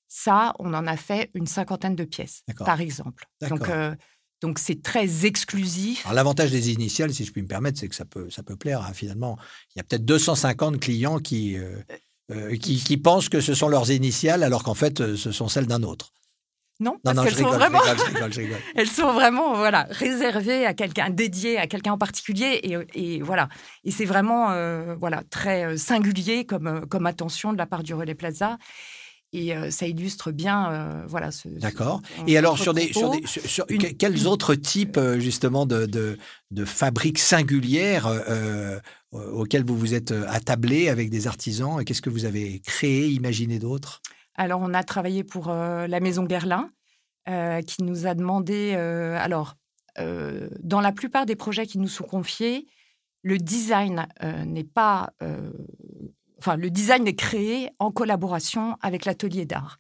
Ça, 0.09 0.55
on 0.61 0.73
en 0.75 0.87
a 0.87 0.97
fait 0.97 1.31
une 1.35 1.47
cinquantaine 1.47 1.97
de 1.97 2.05
pièces, 2.05 2.45
par 2.59 2.81
exemple. 2.81 3.27
Donc, 3.49 3.69
euh, 3.69 3.95
donc 4.41 4.59
c'est 4.59 4.81
très 4.81 5.27
exclusif. 5.27 6.07
l'avantage 6.13 6.53
des 6.53 6.71
initiales, 6.71 7.13
si 7.13 7.25
je 7.25 7.33
puis 7.33 7.43
me 7.43 7.49
permettre, 7.49 7.81
c'est 7.81 7.89
que 7.89 7.95
ça 7.95 8.05
peut, 8.05 8.31
ça 8.31 8.43
peut 8.43 8.57
plaire. 8.57 8.83
Hein, 8.83 8.93
finalement, 8.95 9.37
il 9.75 9.79
y 9.79 9.81
a 9.81 9.85
peut-être 9.85 10.05
250 10.05 10.79
clients 10.79 11.19
qui, 11.19 11.57
euh, 11.57 12.57
qui, 12.57 12.77
qui, 12.77 12.97
pensent 12.97 13.29
que 13.29 13.41
ce 13.41 13.55
sont 13.55 13.69
leurs 13.69 13.91
initiales, 13.91 14.45
alors 14.45 14.63
qu'en 14.63 14.75
fait, 14.75 15.17
ce 15.17 15.33
sont 15.33 15.49
celles 15.49 15.67
d'un 15.67 15.83
autre. 15.83 16.13
Non, 16.85 16.99
parce 17.03 17.25
qu'elles 17.25 17.35
sont 17.35 17.51
vraiment, 17.51 17.81
elles 18.75 18.89
sont 18.89 19.13
vraiment 19.13 19.55
voilà 19.55 19.87
réservées 19.89 20.67
à 20.67 20.75
quelqu'un, 20.75 21.09
dédiées 21.09 21.57
à 21.59 21.67
quelqu'un 21.67 21.93
en 21.93 21.99
particulier, 21.99 22.61
et, 22.95 23.23
voilà. 23.23 23.49
Et 23.85 23.91
c'est 23.91 24.05
vraiment 24.05 24.51
euh, 24.51 24.95
voilà 24.95 25.23
très 25.31 25.65
euh, 25.65 25.77
singulier 25.79 26.45
comme 26.45 26.67
euh, 26.67 26.81
comme 26.81 27.07
attention 27.07 27.55
de 27.55 27.59
la 27.59 27.67
part 27.67 27.83
du 27.83 27.95
Relais 27.95 28.15
Plaza. 28.15 28.59
Et 29.33 29.53
ça 29.71 29.89
illustre 29.89 30.31
bien, 30.31 31.05
voilà. 31.09 31.33
Ce, 31.33 31.49
D'accord. 31.49 32.01
Et 32.29 32.39
alors 32.39 32.57
sur 32.57 32.73
des, 32.73 32.93
sur 32.93 33.11
des 33.11 33.21
sur, 33.27 33.67
quels 33.67 34.29
autres 34.29 34.55
types 34.55 35.01
justement 35.19 35.67
de, 35.67 35.87
de, 35.87 36.19
de 36.53 36.65
fabriques 36.65 37.19
singulières 37.19 38.07
auxquelles 39.11 39.65
vous 39.65 39.77
vous 39.77 39.93
êtes 39.93 40.13
attablé 40.29 40.89
avec 40.89 41.11
des 41.11 41.27
artisans 41.27 41.85
Qu'est-ce 41.85 42.01
que 42.01 42.11
vous 42.11 42.27
avez 42.27 42.61
créé, 42.61 43.09
imaginé 43.09 43.59
d'autres? 43.59 44.03
Alors 44.35 44.61
on 44.61 44.75
a 44.75 44.83
travaillé 44.83 45.25
pour 45.25 45.49
la 45.49 46.01
maison 46.01 46.25
Guerlain, 46.25 46.71
qui 47.27 47.83
nous 47.83 48.07
a 48.07 48.15
demandé, 48.15 48.75
alors 48.75 49.55
dans 49.97 50.81
la 50.81 50.93
plupart 50.93 51.27
des 51.27 51.37
projets 51.37 51.67
qui 51.67 51.79
nous 51.79 51.89
sont 51.89 52.05
confiés, 52.05 52.67
le 53.23 53.39
design 53.39 54.07
n'est 54.45 54.65
pas 54.65 55.13
enfin, 56.39 56.57
le 56.57 56.71
design 56.71 57.07
est 57.07 57.15
créé 57.15 57.71
en 57.79 57.91
collaboration 57.91 58.77
avec 58.83 59.05
l'atelier 59.05 59.47
d'art. 59.47 59.79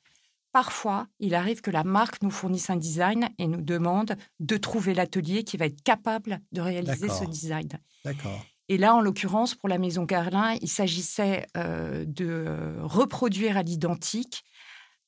Parfois, 0.52 1.08
il 1.18 1.34
arrive 1.34 1.60
que 1.60 1.72
la 1.72 1.82
marque 1.82 2.22
nous 2.22 2.30
fournisse 2.30 2.70
un 2.70 2.76
design 2.76 3.28
et 3.38 3.48
nous 3.48 3.60
demande 3.60 4.14
de 4.38 4.56
trouver 4.56 4.94
l'atelier 4.94 5.42
qui 5.42 5.56
va 5.56 5.66
être 5.66 5.82
capable 5.82 6.40
de 6.52 6.60
réaliser 6.60 7.08
ce 7.08 7.24
design. 7.24 7.68
D'accord. 8.04 8.46
Et 8.68 8.78
là, 8.78 8.94
en 8.94 9.00
l'occurrence, 9.00 9.54
pour 9.54 9.68
la 9.68 9.78
maison 9.78 10.06
Carlin, 10.06 10.56
il 10.62 10.68
s'agissait 10.68 11.46
euh, 11.56 12.04
de 12.06 12.76
reproduire 12.80 13.56
à 13.56 13.62
l'identique 13.62 14.44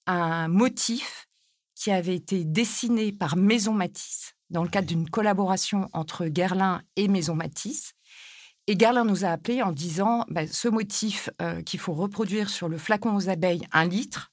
un 0.06 0.48
motif 0.48 1.28
qui 1.75 1.90
avait 1.90 2.16
été 2.16 2.44
dessiné 2.44 3.12
par 3.12 3.36
Maison 3.36 3.72
Matisse 3.72 4.34
dans 4.50 4.62
le 4.62 4.68
cadre 4.68 4.86
d'une 4.86 5.08
collaboration 5.08 5.88
entre 5.92 6.26
Guerlain 6.26 6.82
et 6.96 7.08
Maison 7.08 7.34
Matisse. 7.34 7.92
Et 8.66 8.76
Garlin 8.76 9.04
nous 9.04 9.25
a 9.25 9.28
appelé 9.28 9.62
en 9.62 9.72
disant 9.72 10.25
bah, 10.28 10.46
ce 10.46 10.68
motif 10.68 11.30
euh, 11.40 11.62
qu'il 11.62 11.80
faut 11.80 11.94
reproduire 11.94 12.50
sur 12.50 12.68
le 12.68 12.78
flacon 12.78 13.14
aux 13.14 13.28
abeilles, 13.28 13.66
un 13.72 13.84
litre, 13.84 14.32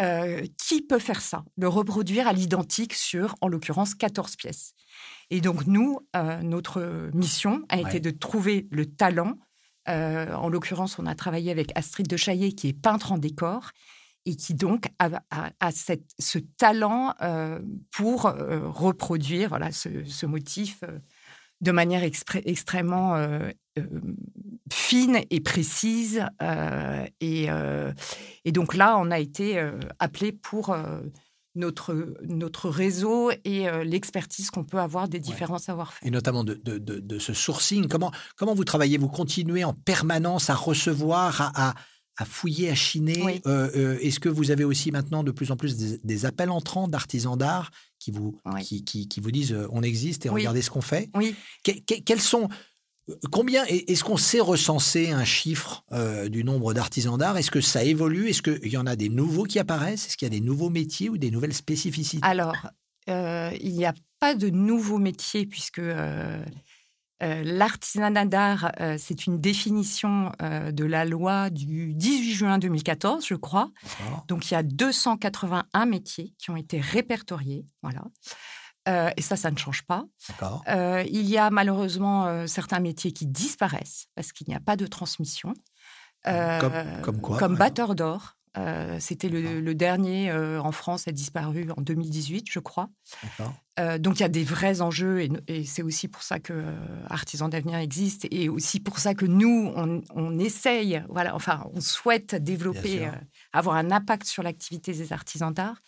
euh, 0.00 0.44
qui 0.58 0.82
peut 0.82 0.98
faire 0.98 1.20
ça? 1.20 1.44
Le 1.56 1.68
reproduire 1.68 2.26
à 2.26 2.32
l'identique 2.32 2.94
sur, 2.94 3.36
en 3.40 3.48
l'occurrence, 3.48 3.94
14 3.94 4.36
pièces. 4.36 4.72
Et 5.30 5.40
donc, 5.40 5.66
nous, 5.66 6.00
euh, 6.16 6.42
notre 6.42 7.10
mission 7.14 7.62
a 7.68 7.80
été 7.80 8.00
de 8.00 8.10
trouver 8.10 8.68
le 8.70 8.86
talent. 8.86 9.38
en 9.86 10.48
l'occurrence, 10.48 10.98
on 10.98 11.06
a 11.06 11.14
travaillé 11.14 11.50
avec 11.50 11.76
Astrid 11.76 12.06
de 12.06 12.16
Chaillet, 12.16 12.52
qui 12.52 12.68
est 12.68 12.72
peintre 12.72 13.12
en 13.12 13.18
décor, 13.18 13.70
et 14.26 14.36
qui 14.36 14.54
donc 14.54 14.86
a, 14.98 15.20
ce 15.70 16.38
talent 16.38 17.14
pour 17.90 18.22
reproduire 18.22 19.50
voilà, 19.50 19.70
ce 19.72 20.26
motif 20.26 20.80
de 21.60 21.72
manière 21.72 22.02
extrêmement 22.02 23.16
fine 24.72 25.20
et 25.30 25.40
précise. 25.40 26.24
Euh, 26.42 27.04
et, 27.20 27.48
et, 28.44 28.52
donc 28.52 28.74
là, 28.74 28.96
on 28.98 29.10
a 29.10 29.18
été 29.18 29.62
appelé 29.98 30.32
pour 30.32 30.76
notre, 31.54 32.16
notre 32.22 32.68
réseau 32.68 33.30
et 33.44 33.66
l'expertise 33.84 34.50
qu'on 34.50 34.64
peut 34.64 34.78
avoir 34.78 35.08
des 35.08 35.18
différents 35.18 35.58
savoir-faire. 35.58 36.06
Et 36.06 36.10
notamment 36.10 36.44
de, 36.44 36.54
de, 36.54 36.78
de, 36.78 37.18
ce 37.18 37.32
sourcing. 37.32 37.88
Comment, 37.88 38.12
comment 38.36 38.54
vous 38.54 38.64
travaillez? 38.64 38.98
Vous 38.98 39.08
continuez 39.08 39.64
en 39.64 39.72
permanence 39.72 40.50
à 40.50 40.54
recevoir, 40.54 41.52
à, 41.54 41.74
à, 42.16 42.24
fouiller, 42.24 42.70
à 42.70 42.74
chiner. 42.74 43.42
Est-ce 43.44 44.20
que 44.20 44.28
vous 44.28 44.50
avez 44.50 44.64
aussi 44.64 44.90
maintenant 44.90 45.24
de 45.24 45.30
plus 45.30 45.50
en 45.50 45.56
plus 45.56 45.76
des, 45.76 45.98
des 46.02 46.26
appels 46.26 46.50
entrants 46.50 46.88
d'artisans 46.88 47.36
d'art 47.36 47.70
qui 47.98 48.10
vous, 48.10 48.40
qui, 48.62 48.84
qui, 48.84 49.20
vous 49.20 49.30
disent 49.30 49.56
on 49.70 49.82
existe 49.82 50.26
et 50.26 50.28
regardez 50.28 50.62
ce 50.62 50.70
qu'on 50.70 50.80
fait? 50.80 51.10
Oui. 51.14 51.34
quels 52.04 52.20
sont. 52.20 52.48
Combien 53.30 53.64
est-ce 53.66 54.02
qu'on 54.02 54.16
sait 54.16 54.40
recenser 54.40 55.10
un 55.10 55.24
chiffre 55.24 55.84
du 56.28 56.42
nombre 56.44 56.72
d'artisans 56.72 57.18
d'art? 57.18 57.36
Est-ce 57.36 57.50
que 57.50 57.60
ça 57.60 57.84
évolue? 57.84 58.30
Est-ce 58.30 58.42
qu'il 58.42 58.72
y 58.72 58.76
en 58.76 58.86
a 58.86 58.96
des 58.96 59.08
nouveaux 59.08 59.44
qui 59.44 59.58
apparaissent? 59.58 60.06
Est-ce 60.06 60.16
qu'il 60.16 60.26
y 60.26 60.30
a 60.30 60.38
des 60.38 60.44
nouveaux 60.44 60.70
métiers 60.70 61.10
ou 61.10 61.18
des 61.18 61.30
nouvelles 61.30 61.54
spécificités? 61.54 62.26
Alors, 62.26 62.56
il 63.06 63.74
n'y 63.74 63.84
a 63.84 63.94
pas 64.20 64.34
de 64.34 64.48
nouveaux 64.48 64.98
métiers 64.98 65.44
puisque 65.44 65.80
euh, 67.24 67.42
l'artisanat 67.44 68.26
d'art, 68.26 68.72
euh, 68.80 68.96
c'est 68.98 69.26
une 69.26 69.40
définition 69.40 70.32
euh, 70.42 70.72
de 70.72 70.84
la 70.84 71.04
loi 71.04 71.48
du 71.48 71.94
18 71.94 72.34
juin 72.34 72.58
2014, 72.58 73.24
je 73.26 73.34
crois. 73.34 73.70
Donc, 74.28 74.50
il 74.50 74.54
y 74.54 74.56
a 74.56 74.62
281 74.62 75.86
métiers 75.86 76.34
qui 76.38 76.50
ont 76.50 76.56
été 76.56 76.80
répertoriés. 76.80 77.64
Voilà. 77.82 78.02
Et 78.86 79.22
ça, 79.22 79.36
ça 79.36 79.50
ne 79.50 79.56
change 79.56 79.82
pas. 79.82 80.04
il 81.06 81.26
y 81.26 81.38
a 81.38 81.50
malheureusement 81.50 82.46
certains 82.46 82.80
métiers 82.80 83.12
qui 83.12 83.26
disparaissent 83.26 84.06
parce 84.14 84.32
qu'il 84.32 84.48
n'y 84.48 84.54
a 84.54 84.60
pas 84.60 84.76
de 84.76 84.86
transmission. 84.86 85.54
comme, 86.24 87.20
quoi 87.20 87.38
Comme 87.38 87.56
batteur 87.56 87.94
d'or. 87.94 88.36
Euh, 88.56 88.98
c'était 89.00 89.28
le, 89.28 89.74
dernier 89.74 90.30
euh, 90.30 90.60
en 90.60 90.70
France, 90.70 91.08
a 91.08 91.12
disparu 91.12 91.68
en 91.76 91.80
2018, 91.80 92.46
je 92.48 92.60
crois. 92.60 92.88
Euh, 93.80 93.98
donc 93.98 94.20
il 94.20 94.22
y 94.22 94.24
a 94.24 94.28
des 94.28 94.44
vrais 94.44 94.80
enjeux 94.80 95.28
et, 95.48 95.64
c'est 95.64 95.82
aussi 95.82 96.06
pour 96.06 96.22
ça 96.22 96.38
que 96.38 96.64
Artisans 97.08 97.50
d'avenir 97.50 97.78
existe 97.78 98.28
et 98.30 98.48
aussi 98.48 98.78
pour 98.78 99.00
ça 99.00 99.14
que 99.14 99.26
nous, 99.26 99.72
on, 99.74 100.38
essaye, 100.38 101.02
voilà, 101.08 101.34
enfin, 101.34 101.66
on 101.72 101.80
souhaite 101.80 102.36
développer, 102.36 103.08
avoir 103.52 103.76
un 103.76 103.90
impact 103.90 104.26
sur 104.26 104.42
l'activité 104.44 104.92
des 104.92 105.12
artisans 105.12 105.52
d'art. 105.52 105.80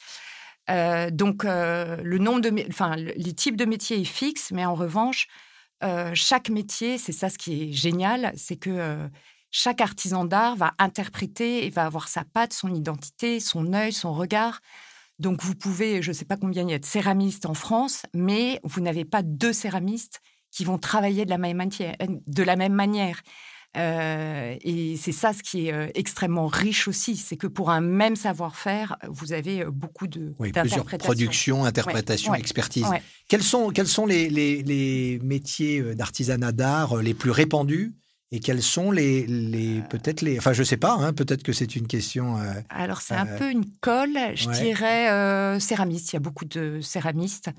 Donc 0.68 1.44
le 1.44 2.18
nombre 2.18 2.40
de, 2.40 2.68
enfin, 2.68 2.96
les 2.96 3.34
types 3.34 3.56
de 3.56 3.64
métiers 3.64 4.00
est 4.00 4.04
fixe, 4.04 4.50
mais 4.52 4.64
en 4.64 4.74
revanche, 4.74 5.28
chaque 6.14 6.48
métier, 6.50 6.98
c'est 6.98 7.12
ça 7.12 7.28
ce 7.28 7.38
qui 7.38 7.62
est 7.62 7.72
génial, 7.72 8.32
c'est 8.36 8.56
que 8.56 9.08
chaque 9.50 9.80
artisan 9.80 10.24
d'art 10.24 10.56
va 10.56 10.74
interpréter 10.78 11.64
et 11.64 11.70
va 11.70 11.84
avoir 11.86 12.08
sa 12.08 12.24
patte, 12.24 12.52
son 12.52 12.74
identité, 12.74 13.40
son 13.40 13.72
œil, 13.72 13.92
son 13.92 14.12
regard. 14.12 14.60
Donc 15.18 15.42
vous 15.42 15.54
pouvez, 15.54 16.02
je 16.02 16.10
ne 16.10 16.14
sais 16.14 16.26
pas 16.26 16.36
combien 16.36 16.62
il 16.64 16.70
y 16.70 16.74
a 16.74 16.78
de 16.78 16.84
céramistes 16.84 17.46
en 17.46 17.54
France, 17.54 18.02
mais 18.12 18.60
vous 18.64 18.82
n'avez 18.82 19.06
pas 19.06 19.22
deux 19.22 19.54
céramistes 19.54 20.20
qui 20.50 20.64
vont 20.64 20.76
travailler. 20.78 21.24
De 21.24 21.30
la 21.30 22.56
même 22.56 22.74
manière. 22.74 23.22
Euh, 23.76 24.56
et 24.62 24.96
c'est 24.96 25.12
ça 25.12 25.32
ce 25.32 25.42
qui 25.42 25.68
est 25.68 25.72
euh, 25.72 25.88
extrêmement 25.94 26.46
riche 26.46 26.88
aussi, 26.88 27.16
c'est 27.16 27.36
que 27.36 27.46
pour 27.46 27.70
un 27.70 27.80
même 27.80 28.16
savoir-faire, 28.16 28.96
vous 29.08 29.32
avez 29.32 29.62
euh, 29.62 29.70
beaucoup 29.70 30.06
de 30.06 30.34
oui, 30.38 30.52
plusieurs 30.52 30.84
productions, 30.84 31.64
interprétations, 31.64 32.34
expertise. 32.34 32.86
Quels 33.28 33.42
sont 33.42 33.70
quels 33.70 33.88
sont 33.88 34.06
les, 34.06 34.28
les 34.28 35.20
métiers 35.22 35.94
d'artisanat 35.94 36.52
d'art 36.52 36.96
les 36.96 37.14
plus 37.14 37.30
répandus 37.30 37.94
et 38.32 38.40
quels 38.40 38.62
sont 38.62 38.90
les, 38.90 39.26
les 39.26 39.82
peut-être 39.88 40.20
les, 40.22 40.38
enfin 40.38 40.52
je 40.52 40.62
sais 40.62 40.76
pas, 40.76 40.94
hein, 40.94 41.12
peut-être 41.12 41.42
que 41.42 41.52
c'est 41.52 41.76
une 41.76 41.86
question. 41.86 42.38
Euh, 42.38 42.52
Alors 42.68 43.00
c'est 43.00 43.14
un 43.14 43.26
peu 43.26 43.50
une 43.50 43.66
colle, 43.80 44.18
je 44.34 44.50
dirais 44.50 45.60
céramiste. 45.60 46.12
Il 46.12 46.16
y 46.16 46.18
a 46.18 46.20
beaucoup 46.20 46.44
de 46.44 46.80
céramistes. 46.80 47.50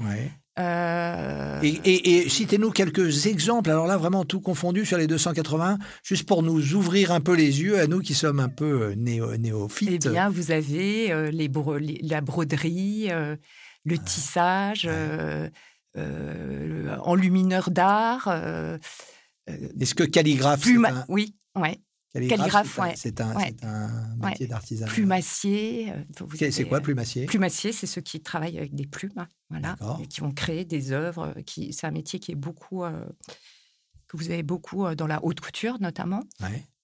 Et, 0.58 2.24
et, 2.24 2.30
citez-nous 2.30 2.72
quelques 2.72 3.28
exemples. 3.28 3.70
Alors 3.70 3.88
là 3.88 3.98
vraiment 3.98 4.26
tout 4.26 4.40
confondu 4.40 4.86
sur 4.86 4.98
les 4.98 5.08
280, 5.08 5.78
juste 6.04 6.28
pour 6.28 6.44
nous 6.44 6.74
ouvrir 6.74 7.12
un 7.12 7.22
peu 7.22 7.36
les 7.36 7.62
yeux 7.62 7.80
à 7.80 7.88
nous 7.88 8.00
qui 8.00 8.14
sommes 8.14 8.40
un 8.40 8.50
peu 8.50 8.94
néo, 8.94 9.38
néophytes. 9.38 10.06
Eh 10.06 10.10
bien 10.10 10.30
vous 10.30 10.52
avez 10.52 11.32
les, 11.32 12.00
la 12.04 12.22
broderie, 12.22 13.10
le 13.86 13.98
tissage, 13.98 14.90
enlumineur 15.96 17.70
d'art. 17.72 18.28
Euh, 19.48 19.70
Est-ce 19.80 19.96
que 19.96 20.04
calligraphe 20.04 20.66
un... 20.68 21.06
Oui, 21.08 21.36
ouais. 21.56 21.80
Calligraphe, 22.28 22.80
c'est 22.96 23.22
un, 23.22 23.34
métier 24.18 24.48
d'artisanat. 24.48 24.92
Plumassier. 24.92 25.92
Euh, 25.92 26.50
c'est 26.52 26.66
quoi 26.66 26.82
plumassier 26.82 27.26
Plumassier, 27.26 27.72
c'est 27.72 27.88
ceux 27.88 28.02
qui 28.02 28.22
travaillent 28.22 28.58
avec 28.58 28.74
des 28.74 28.88
plumes, 28.88 29.12
hein, 29.18 29.28
voilà, 29.50 29.76
et 30.02 30.08
qui 30.08 30.22
vont 30.22 30.32
créer 30.32 30.66
des 30.66 30.92
œuvres. 30.92 31.34
Qui, 31.46 31.74
c'est 31.74 31.88
un 31.88 31.92
métier 31.92 32.20
qui 32.20 32.32
est 32.32 32.36
beaucoup, 32.36 32.84
euh, 32.84 33.06
que 34.08 34.18
vous 34.18 34.32
avez 34.32 34.44
beaucoup 34.44 34.94
dans 34.96 35.08
la 35.08 35.24
haute 35.24 35.40
couture 35.40 35.78
notamment. 35.80 36.24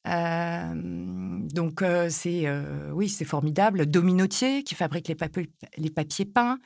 donc 0.06 1.84
c'est 2.10 2.48
oui, 2.92 3.10
c'est 3.10 3.26
formidable. 3.26 3.86
Dominotier 3.86 4.64
qui 4.64 4.76
fabrique 4.76 5.08
les, 5.08 5.16
papiers, 5.16 5.50
les 5.78 5.90
papiers 5.90 6.26
peints. 6.26 6.60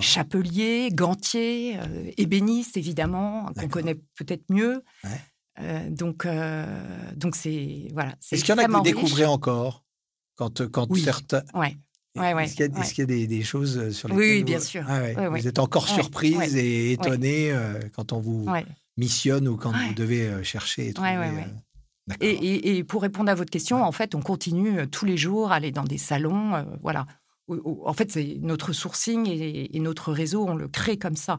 Chapelier, 0.00 0.90
gantier, 0.92 1.78
euh, 1.78 2.10
ébéniste 2.16 2.76
évidemment, 2.76 3.46
qu'on 3.58 3.68
connaît 3.68 3.96
peut-être 4.16 4.44
mieux. 4.48 4.82
Euh, 5.60 5.90
donc, 5.90 6.26
euh, 6.26 6.66
donc 7.14 7.36
c'est 7.36 7.88
voilà. 7.92 8.14
Est-ce 8.30 8.44
qu'il 8.44 8.54
y 8.54 8.58
en 8.58 8.62
a 8.62 8.66
que 8.66 8.72
vous 8.72 8.82
découvrez 8.82 9.24
encore 9.24 9.84
quand 10.34 10.70
quand 10.70 10.94
certains. 10.96 11.42
Ouais. 11.54 11.76
Est-ce 12.14 12.54
qu'il 12.94 13.10
y 13.10 13.24
a, 13.24 13.26
des, 13.26 13.42
choses 13.42 13.90
sur 13.90 14.08
lesquelles 14.08 14.36
Oui, 14.38 14.42
bien 14.42 14.58
sûr. 14.58 14.86
Ah 14.88 15.28
vous 15.28 15.46
êtes 15.46 15.58
encore 15.58 15.86
surprise 15.86 16.56
et 16.56 16.92
étonnée 16.92 17.54
quand 17.94 18.14
on 18.14 18.20
vous 18.20 18.46
missionne 18.96 19.46
ou 19.48 19.58
quand 19.58 19.72
vous 19.72 19.94
devez 19.94 20.42
chercher 20.42 20.88
et 20.88 20.92
trouver. 20.94 21.44
Et, 22.20 22.30
et, 22.30 22.76
et, 22.78 22.84
pour 22.84 23.02
répondre 23.02 23.30
à 23.30 23.34
votre 23.34 23.50
question, 23.50 23.82
en 23.82 23.92
fait, 23.92 24.14
on 24.14 24.22
continue 24.22 24.88
tous 24.88 25.04
les 25.04 25.18
jours 25.18 25.52
à 25.52 25.56
aller 25.56 25.72
dans 25.72 25.84
des 25.84 25.98
salons, 25.98 26.64
voilà, 26.80 27.04
en 27.48 27.92
fait, 27.92 28.10
c'est 28.10 28.38
notre 28.40 28.72
sourcing 28.72 29.28
et, 29.28 29.78
notre 29.80 30.12
réseau, 30.12 30.46
on 30.46 30.54
le 30.54 30.68
crée 30.68 30.98
comme 30.98 31.16
ça. 31.16 31.38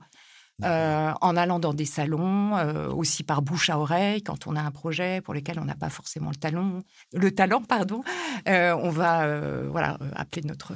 En 0.63 1.37
allant 1.37 1.59
dans 1.59 1.73
des 1.73 1.85
salons, 1.85 2.53
aussi 2.89 3.23
par 3.23 3.41
bouche 3.41 3.69
à 3.69 3.79
oreille, 3.79 4.23
quand 4.23 4.47
on 4.47 4.55
a 4.55 4.61
un 4.61 4.71
projet 4.71 5.21
pour 5.21 5.33
lequel 5.33 5.59
on 5.59 5.65
n'a 5.65 5.75
pas 5.75 5.89
forcément 5.89 6.29
le 6.29 6.35
talent, 6.35 6.79
le 7.13 7.31
talent, 7.31 7.61
pardon, 7.61 8.03
on 8.45 8.89
va 8.89 9.65
voilà 9.67 9.97
appeler 10.15 10.41
notre 10.45 10.73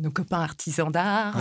nos 0.00 0.10
copains 0.10 0.40
artisans 0.40 0.90
d'art. 0.90 1.36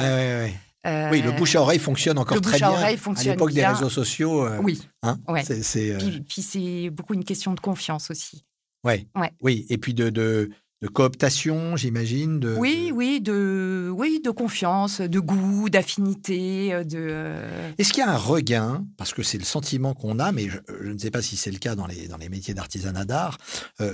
oui, 0.86 1.22
le 1.22 1.32
bouche 1.32 1.56
à 1.56 1.62
oreille 1.62 1.80
fonctionne 1.80 2.18
encore 2.18 2.42
très 2.42 2.58
bien. 2.58 2.72
À, 2.72 2.88
à 2.88 3.24
l'époque 3.24 3.54
des 3.54 3.66
réseaux 3.66 3.90
sociaux. 3.90 4.48
oui. 4.64 4.82
Hein, 5.04 5.18
puis, 6.28 6.42
c'est 6.42 6.90
beaucoup 6.90 7.14
une 7.14 7.26
question 7.26 7.54
de 7.54 7.60
confiance 7.60 8.10
aussi. 8.12 8.46
Ouais. 8.84 9.08
Oui, 9.42 9.66
et 9.70 9.78
puis 9.78 9.94
de, 9.94 10.10
de, 10.10 10.50
de 10.82 10.88
cooptation, 10.88 11.76
j'imagine. 11.76 12.40
De, 12.40 12.56
oui, 12.58 12.92
oui, 12.94 13.22
de, 13.22 13.92
oui, 13.94 14.20
de 14.24 14.32
confiance, 14.32 15.00
de 15.00 15.20
goût, 15.20 15.70
d'affinité. 15.70 16.74
Euh, 16.74 16.84
de. 16.84 16.98
Euh, 17.00 17.72
Est-ce 17.78 17.94
qu'il 17.94 18.04
y 18.04 18.08
a 18.08 18.12
un 18.12 18.18
regain, 18.18 18.86
parce 18.98 19.14
que 19.14 19.22
c'est 19.22 19.38
le 19.38 19.44
sentiment 19.44 19.94
qu'on 19.94 20.20
a, 20.20 20.32
mais 20.32 20.50
je, 20.50 20.92
ne 20.92 20.98
sais 20.98 21.12
pas 21.12 21.22
si 21.22 21.38
c'est 21.38 21.52
le 21.52 21.60
cas 21.60 21.76
dans 21.76 21.88
les, 21.88 22.08
dans 22.08 22.18
les 22.18 22.30
métiers 22.30 22.54
d'artisanat 22.54 23.06
d'art, 23.06 23.38
euh, 23.80 23.94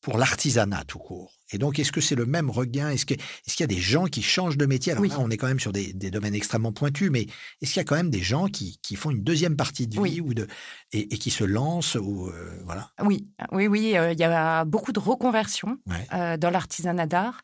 pour 0.00 0.18
l'artisanat 0.18 0.84
tout 0.86 0.98
court? 0.98 1.37
Et 1.50 1.58
donc, 1.58 1.78
est-ce 1.78 1.92
que 1.92 2.00
c'est 2.00 2.14
le 2.14 2.26
même 2.26 2.50
regain? 2.50 2.90
Est-ce 2.90 3.06
qu'il 3.06 3.16
est 3.16 3.60
y 3.60 3.62
a 3.62 3.66
des 3.66 3.78
gens 3.78 4.06
qui 4.06 4.22
changent 4.22 4.58
de 4.58 4.66
métier? 4.66 4.92
Alors 4.92 5.04
là, 5.04 5.16
on 5.18 5.30
est 5.30 5.36
quand 5.36 5.46
même 5.46 5.60
sur 5.60 5.72
des, 5.72 5.92
domaines 5.92 6.34
extrêmement 6.34 6.72
pointus, 6.72 7.10
mais 7.10 7.26
est-ce 7.62 7.72
qu'il 7.72 7.80
y 7.80 7.80
a 7.80 7.84
quand 7.84 7.96
même 7.96 8.10
des 8.10 8.22
gens 8.22 8.48
qui, 8.48 8.78
font 8.96 9.10
une 9.10 9.22
deuxième 9.22 9.56
partie 9.56 9.86
de 9.86 10.00
vie 10.02 10.20
ou 10.20 10.34
de, 10.34 10.46
et, 10.92 11.06
qui 11.06 11.30
se 11.30 11.44
lancent 11.44 11.96
ou, 11.96 12.28
euh, 12.28 12.60
voilà? 12.64 12.90
Oui, 13.02 13.28
oui, 13.52 13.66
oui. 13.66 13.96
Euh, 13.96 14.12
il 14.12 14.20
y 14.20 14.24
a 14.24 14.64
beaucoup 14.64 14.92
de 14.92 15.00
reconversions 15.00 15.78
euh, 16.12 16.36
dans 16.36 16.50
l'artisanat 16.50 17.06
d'art. 17.06 17.40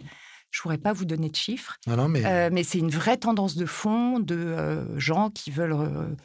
Je 0.50 0.60
ne 0.60 0.62
pourrais 0.62 0.78
pas 0.78 0.92
vous 0.92 1.04
donner 1.04 1.30
de 1.30 1.36
chiffres, 1.36 1.78
non, 1.88 2.08
mais, 2.08 2.50
mais 2.50 2.62
c'est 2.62 2.78
une 2.78 2.90
vraie 2.90 3.16
tendance 3.16 3.56
de 3.56 3.66
fond 3.66 4.20
de 4.20 4.86
gens 4.98 5.30
qui 5.30 5.50
veulent 5.50 6.16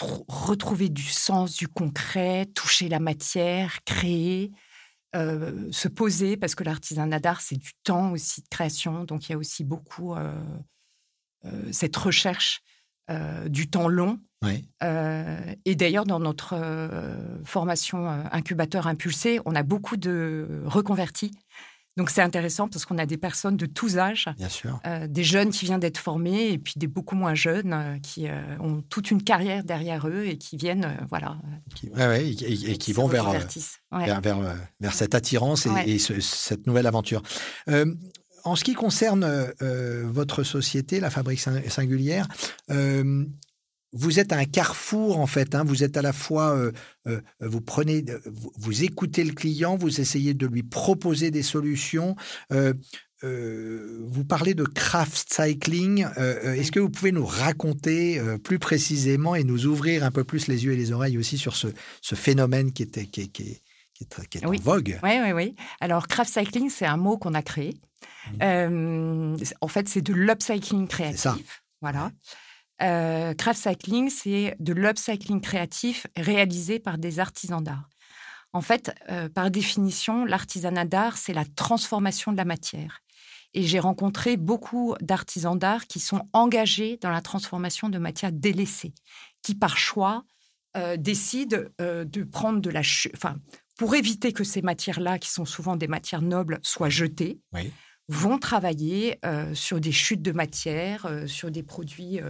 retrouver 0.00 0.88
du 0.88 1.02
sens, 1.02 1.56
du 1.56 1.68
concret, 1.68 2.46
toucher 2.54 2.88
la 2.88 2.98
matière, 2.98 3.78
créer. 3.84 4.52
Euh, 5.16 5.72
se 5.72 5.88
poser, 5.88 6.36
parce 6.36 6.54
que 6.54 6.62
l'artisanat 6.62 7.20
d'art, 7.20 7.40
c'est 7.40 7.56
du 7.56 7.72
temps 7.84 8.12
aussi 8.12 8.42
de 8.42 8.48
création, 8.48 9.04
donc 9.04 9.28
il 9.28 9.32
y 9.32 9.34
a 9.34 9.38
aussi 9.38 9.64
beaucoup 9.64 10.14
euh, 10.14 10.32
euh, 11.46 11.72
cette 11.72 11.96
recherche 11.96 12.62
du 13.46 13.70
temps 13.70 13.86
long. 13.86 14.18
et 14.42 15.74
d'ailleurs, 15.76 16.06
dans 16.06 16.18
notre 16.18 16.58
formation 17.44 18.08
incubateur 18.32 18.88
impulsé, 18.88 19.38
on 19.44 19.54
a 19.54 19.62
beaucoup 19.62 19.96
de 19.96 20.64
reconvertis 20.64 21.30
donc 21.96 22.10
c'est 22.10 22.20
intéressant 22.20 22.68
parce 22.68 22.84
qu'on 22.84 22.98
a 22.98 23.06
des 23.06 23.16
personnes 23.16 23.56
de 23.56 23.64
tous 23.64 23.96
âges, 23.96 24.28
Bien 24.36 24.50
sûr. 24.50 24.80
Euh, 24.86 25.06
des 25.06 25.24
jeunes 25.24 25.50
qui 25.50 25.64
viennent 25.64 25.80
d'être 25.80 25.98
formés 25.98 26.50
et 26.50 26.58
puis 26.58 26.74
des 26.76 26.88
beaucoup 26.88 27.16
moins 27.16 27.34
jeunes 27.34 27.72
euh, 27.72 27.98
qui 28.00 28.28
euh, 28.28 28.42
ont 28.60 28.82
toute 28.90 29.10
une 29.10 29.22
carrière 29.22 29.64
derrière 29.64 30.06
eux 30.06 30.26
et 30.26 30.36
qui 30.36 30.58
viennent, 30.58 30.94
voilà. 31.08 31.38
Qui, 31.74 31.90
et, 32.66 32.76
qui 32.76 32.92
vont 32.92 33.06
vers, 33.06 33.30
vers, 33.90 34.20
vers, 34.80 34.94
cette 34.94 35.14
attirance 35.14 35.66
et, 35.86 35.98
cette 35.98 36.66
nouvelle 36.66 36.86
aventure. 36.86 37.22
en 38.44 38.56
ce 38.56 38.64
qui 38.64 38.74
concerne 38.74 39.52
votre 40.04 40.42
société, 40.42 41.00
la 41.00 41.10
Fabrique 41.10 41.40
Singulière, 41.40 42.28
vous 43.96 44.20
êtes 44.20 44.32
un 44.32 44.44
carrefour 44.44 45.18
en 45.18 45.26
fait. 45.26 45.54
Hein. 45.54 45.64
Vous 45.64 45.82
êtes 45.82 45.96
à 45.96 46.02
la 46.02 46.12
fois, 46.12 46.56
euh, 46.56 46.72
euh, 47.06 47.20
vous 47.40 47.60
prenez, 47.60 48.04
vous, 48.56 48.84
écoutez 48.84 49.24
le 49.24 49.32
client, 49.32 49.76
vous 49.76 50.00
essayez 50.00 50.34
de 50.34 50.46
lui 50.46 50.62
proposer 50.62 51.30
des 51.30 51.42
solutions. 51.42 52.14
Euh, 52.52 52.74
vous 53.22 54.24
parlez 54.24 54.54
de 54.54 54.64
craft 54.64 55.32
cycling. 55.32 56.06
Est-ce 56.16 56.70
que 56.70 56.78
vous 56.78 56.90
pouvez 56.90 57.12
nous 57.12 57.24
raconter 57.24 58.20
plus 58.44 58.58
précisément 58.58 59.34
et 59.34 59.42
nous 59.42 59.66
ouvrir 59.66 60.04
un 60.04 60.10
peu 60.10 60.22
plus 60.22 60.48
les 60.48 60.64
yeux 60.66 60.72
et 60.72 60.76
les 60.76 60.92
oreilles 60.92 61.16
aussi 61.16 61.38
sur 61.38 61.56
ce, 61.56 61.68
phénomène 62.14 62.72
qui, 62.72 62.82
était, 62.82 63.06
qui, 63.06 63.22
est, 63.22 64.44
en 64.44 64.52
vogue? 64.62 65.00
Oui, 65.02 65.10
oui, 65.24 65.32
oui. 65.32 65.54
Alors, 65.80 66.06
craft 66.08 66.30
cycling, 66.30 66.68
c'est 66.68 66.84
un 66.84 66.98
mot 66.98 67.16
qu'on 67.16 67.32
a 67.32 67.42
créé. 67.42 67.74
Mmh. 68.38 69.36
en 69.60 69.68
fait, 69.68 69.88
c'est 69.88 70.02
de 70.02 70.12
l'upcycling 70.12 70.86
créatif. 70.86 71.20
Ça. 71.20 71.38
Voilà. 71.80 72.12
Euh, 72.82 73.32
craft 73.34 73.60
cycling, 73.60 74.10
c'est 74.10 74.56
de 74.60 74.72
l'upcycling 74.72 75.40
créatif 75.40 76.06
réalisé 76.16 76.78
par 76.78 76.98
des 76.98 77.20
artisans 77.20 77.62
d'art. 77.62 77.88
En 78.52 78.60
fait, 78.60 78.94
euh, 79.10 79.28
par 79.28 79.50
définition, 79.50 80.24
l'artisanat 80.24 80.84
d'art, 80.84 81.16
c'est 81.16 81.32
la 81.32 81.44
transformation 81.44 82.32
de 82.32 82.36
la 82.36 82.44
matière. 82.44 83.00
Et 83.54 83.62
j'ai 83.62 83.78
rencontré 83.78 84.36
beaucoup 84.36 84.94
d'artisans 85.00 85.58
d'art 85.58 85.86
qui 85.86 86.00
sont 86.00 86.28
engagés 86.32 86.98
dans 87.00 87.10
la 87.10 87.22
transformation 87.22 87.88
de 87.88 87.98
matières 87.98 88.32
délaissées, 88.32 88.92
qui 89.42 89.54
par 89.54 89.78
choix 89.78 90.24
euh, 90.76 90.96
décident 90.98 91.58
de 91.78 92.24
prendre 92.24 92.60
de 92.60 92.70
la... 92.70 92.80
Enfin, 93.14 93.36
pour 93.78 93.94
éviter 93.94 94.32
que 94.32 94.44
ces 94.44 94.62
matières-là, 94.62 95.18
qui 95.18 95.30
sont 95.30 95.44
souvent 95.46 95.76
des 95.76 95.88
matières 95.88 96.22
nobles, 96.22 96.58
soient 96.62 96.90
jetées, 96.90 97.40
vont 98.08 98.38
travailler 98.38 99.18
sur 99.54 99.80
des 99.80 99.92
chutes 99.92 100.22
de 100.22 100.32
matière, 100.32 101.08
sur 101.26 101.50
des 101.50 101.62
produits 101.62 102.20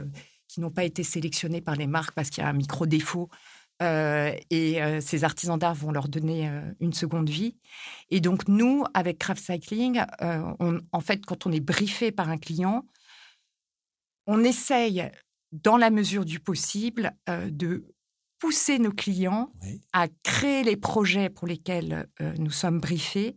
qui 0.57 0.63
n'ont 0.63 0.71
pas 0.71 0.85
été 0.85 1.03
sélectionnés 1.03 1.61
par 1.61 1.77
les 1.77 1.87
marques 1.87 2.15
parce 2.15 2.31
qu'il 2.31 2.43
y 2.43 2.47
a 2.47 2.49
un 2.49 2.55
micro-défaut. 2.55 3.29
Euh, 3.83 4.35
et 4.49 4.83
euh, 4.83 5.03
ces 5.03 5.23
artisans 5.23 5.59
d'art 5.59 5.75
vont 5.75 5.93
leur 5.93 6.09
donner 6.09 6.49
euh, 6.49 6.63
une 6.81 6.95
seconde 6.95 7.29
vie. 7.29 7.59
Et 8.09 8.21
donc, 8.21 8.49
nous, 8.49 8.85
avec 8.95 9.19
Craft 9.19 9.45
Cycling, 9.45 10.01
en 10.19 11.01
fait, 11.01 11.27
quand 11.27 11.47
on 11.47 11.53
est 11.53 11.61
briefé 11.61 12.11
par 12.11 12.31
un 12.31 12.39
client, 12.39 12.87
on 14.27 14.43
essaye, 14.45 15.11
dans 15.53 15.77
la 15.77 15.91
mesure 15.91 16.25
du 16.25 16.41
possible, 16.41 17.13
de 17.29 17.85
pousser 18.39 18.79
nos 18.79 18.93
clients 18.93 19.53
à 19.93 20.09
créer 20.23 20.65
les 20.65 20.77
projets 20.77 21.29
pour 21.29 21.47
lesquels 21.47 22.09
nous 22.39 22.51
sommes 22.51 22.81
briefés 22.81 23.37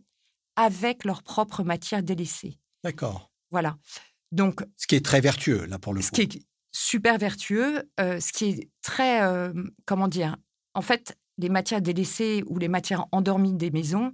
avec 0.56 1.04
leur 1.04 1.22
propre 1.22 1.64
matière 1.64 2.02
délaissée. 2.02 2.58
D'accord. 2.82 3.30
Voilà. 3.50 3.76
Donc, 4.32 4.64
ce 4.78 4.86
qui 4.86 4.94
est 4.94 5.04
très 5.04 5.20
vertueux, 5.20 5.66
là, 5.66 5.78
pour 5.78 5.92
le 5.92 6.00
ce 6.00 6.10
Qui 6.10 6.46
super 6.72 7.18
vertueux, 7.18 7.88
euh, 7.98 8.20
ce 8.20 8.32
qui 8.32 8.44
est 8.46 8.68
très, 8.82 9.22
euh, 9.22 9.52
comment 9.86 10.08
dire, 10.08 10.36
en 10.74 10.82
fait, 10.82 11.16
les 11.38 11.48
matières 11.48 11.80
délaissées 11.80 12.44
ou 12.46 12.58
les 12.58 12.68
matières 12.68 13.06
endormies 13.12 13.54
des 13.54 13.70
maisons, 13.70 14.12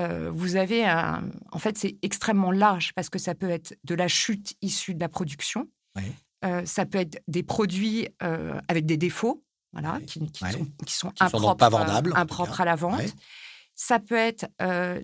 euh, 0.00 0.30
vous 0.32 0.56
avez 0.56 0.84
un, 0.84 1.24
en 1.52 1.58
fait, 1.58 1.76
c'est 1.76 1.98
extrêmement 2.02 2.52
large 2.52 2.92
parce 2.94 3.10
que 3.10 3.18
ça 3.18 3.34
peut 3.34 3.50
être 3.50 3.76
de 3.84 3.94
la 3.94 4.08
chute 4.08 4.54
issue 4.62 4.94
de 4.94 5.00
la 5.00 5.08
production, 5.08 5.68
ça 6.64 6.84
peut 6.84 6.98
être 6.98 7.22
des 7.26 7.42
produits 7.42 8.08
avec 8.20 8.86
des 8.86 8.96
défauts, 8.96 9.42
voilà, 9.72 9.98
qui, 10.06 10.20
sont, 10.52 10.66
qui 10.84 10.92
sont 10.94 11.12
impropres, 11.18 11.56
pas 11.56 11.68
vendables, 11.68 12.12
impropres 12.16 12.60
à 12.60 12.64
la 12.64 12.76
vente. 12.76 13.14
Ça 13.74 13.98
peut 13.98 14.14
être 14.14 14.46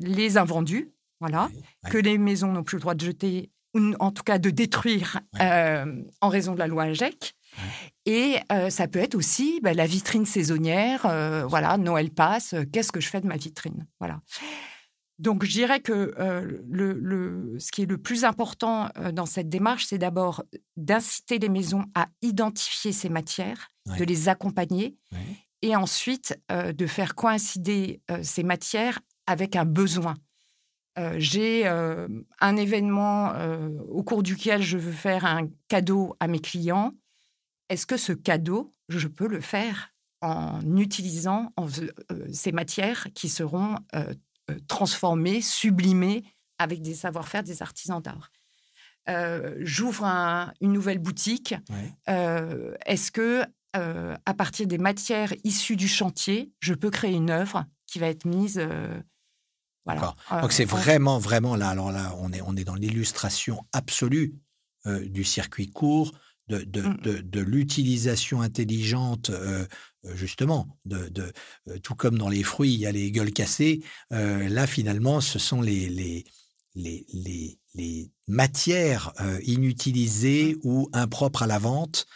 les 0.00 0.38
invendus, 0.38 0.90
voilà, 1.18 1.50
que 1.90 1.98
les 1.98 2.18
maisons 2.18 2.52
n'ont 2.52 2.62
plus 2.62 2.76
le 2.76 2.82
droit 2.82 2.94
de 2.94 3.04
jeter 3.04 3.50
ou 3.74 3.94
en 4.00 4.10
tout 4.10 4.22
cas 4.22 4.38
de 4.38 4.50
détruire 4.50 5.20
euh, 5.40 6.02
en 6.20 6.28
raison 6.28 6.54
de 6.54 6.58
la 6.58 6.66
loi 6.66 6.84
AGEC. 6.84 7.34
Et 8.06 8.36
euh, 8.52 8.70
ça 8.70 8.88
peut 8.88 8.98
être 8.98 9.14
aussi 9.14 9.60
bah, 9.62 9.74
la 9.74 9.86
vitrine 9.86 10.26
saisonnière. 10.26 11.06
Euh, 11.06 11.44
voilà, 11.46 11.76
Noël 11.78 12.10
passe, 12.10 12.54
qu'est-ce 12.72 12.92
que 12.92 13.00
je 13.00 13.08
fais 13.08 13.20
de 13.20 13.26
ma 13.26 13.36
vitrine? 13.36 13.86
Voilà. 13.98 14.20
Donc, 15.18 15.44
je 15.44 15.50
dirais 15.50 15.80
que 15.80 16.14
le, 16.66 17.56
ce 17.58 17.70
qui 17.72 17.82
est 17.82 17.86
le 17.86 17.98
plus 17.98 18.24
important 18.24 18.88
dans 19.12 19.26
cette 19.26 19.50
démarche, 19.50 19.84
c'est 19.84 19.98
d'abord 19.98 20.42
d'inciter 20.78 21.38
les 21.38 21.50
maisons 21.50 21.84
à 21.94 22.08
identifier 22.22 22.92
ces 22.92 23.10
matières, 23.10 23.68
de 23.98 24.04
les 24.04 24.30
accompagner, 24.30 24.96
et 25.60 25.76
ensuite 25.76 26.40
de 26.50 26.86
faire 26.86 27.14
coïncider 27.14 28.00
ces 28.22 28.42
matières 28.42 29.00
avec 29.26 29.56
un 29.56 29.66
besoin. 29.66 30.14
Euh, 30.98 31.14
j'ai 31.18 31.66
euh, 31.66 32.08
un 32.40 32.56
événement 32.56 33.32
euh, 33.34 33.68
au 33.88 34.02
cours 34.02 34.22
duquel 34.22 34.62
je 34.62 34.76
veux 34.76 34.92
faire 34.92 35.24
un 35.24 35.48
cadeau 35.68 36.16
à 36.20 36.26
mes 36.26 36.40
clients. 36.40 36.90
Est-ce 37.68 37.86
que 37.86 37.96
ce 37.96 38.12
cadeau, 38.12 38.74
je 38.88 39.06
peux 39.06 39.28
le 39.28 39.40
faire 39.40 39.94
en 40.20 40.60
utilisant 40.76 41.54
ces 42.30 42.52
matières 42.52 43.06
qui 43.14 43.28
seront 43.30 43.76
transformées, 44.66 45.40
sublimées 45.40 46.24
avec 46.58 46.82
des 46.82 46.94
savoir-faire 46.94 47.44
des 47.44 47.62
artisans 47.62 48.02
d'art? 48.02 48.32
J'ouvre 49.60 50.04
une 50.60 50.72
nouvelle 50.72 50.98
boutique. 50.98 51.54
Est-ce 52.08 53.12
que 53.12 53.44
à 53.72 54.34
partir 54.34 54.66
des 54.66 54.78
matières 54.78 55.32
issues 55.44 55.76
du 55.76 55.88
chantier, 55.88 56.50
je 56.58 56.74
peux 56.74 56.90
créer 56.90 57.14
une 57.14 57.30
œuvre 57.30 57.64
qui 57.86 58.00
va 58.00 58.08
être 58.08 58.24
mise 58.24 58.60
euh, 59.88 60.40
Donc 60.40 60.52
c'est 60.52 60.64
vraiment, 60.64 61.18
vraiment 61.18 61.56
là. 61.56 61.70
Alors 61.70 61.92
là, 61.92 62.14
on 62.18 62.32
est, 62.32 62.42
on 62.42 62.56
est 62.56 62.64
dans 62.64 62.74
l'illustration 62.74 63.64
absolue 63.72 64.34
euh, 64.86 65.06
du 65.06 65.24
circuit 65.24 65.70
court, 65.70 66.12
de, 66.48 66.62
de, 66.62 66.82
mm. 66.82 67.22
de, 67.22 67.40
l'utilisation 67.40 68.40
intelligente, 68.40 69.30
euh, 69.30 69.66
justement, 70.14 70.76
de, 70.84 71.08
de 71.08 71.32
tout 71.78 71.94
comme 71.94 72.18
dans 72.18 72.28
les 72.28 72.42
fruits, 72.42 72.74
il 72.74 72.80
y 72.80 72.86
a 72.86 72.92
les 72.92 73.12
gueules 73.12 73.32
cassées. 73.32 73.82
là, 74.10 74.66
finalement, 74.66 75.20
ce 75.20 75.38
sont 75.38 75.60
les, 75.60 75.88
les, 75.88 76.24
les, 76.74 77.06
les, 77.12 77.58
les 77.74 78.10
matières 78.26 79.12
inutilisées 79.42 80.56
ou 80.64 80.88
impropres 80.92 81.42
à 81.42 81.46
la 81.46 81.58
vente 81.58 82.06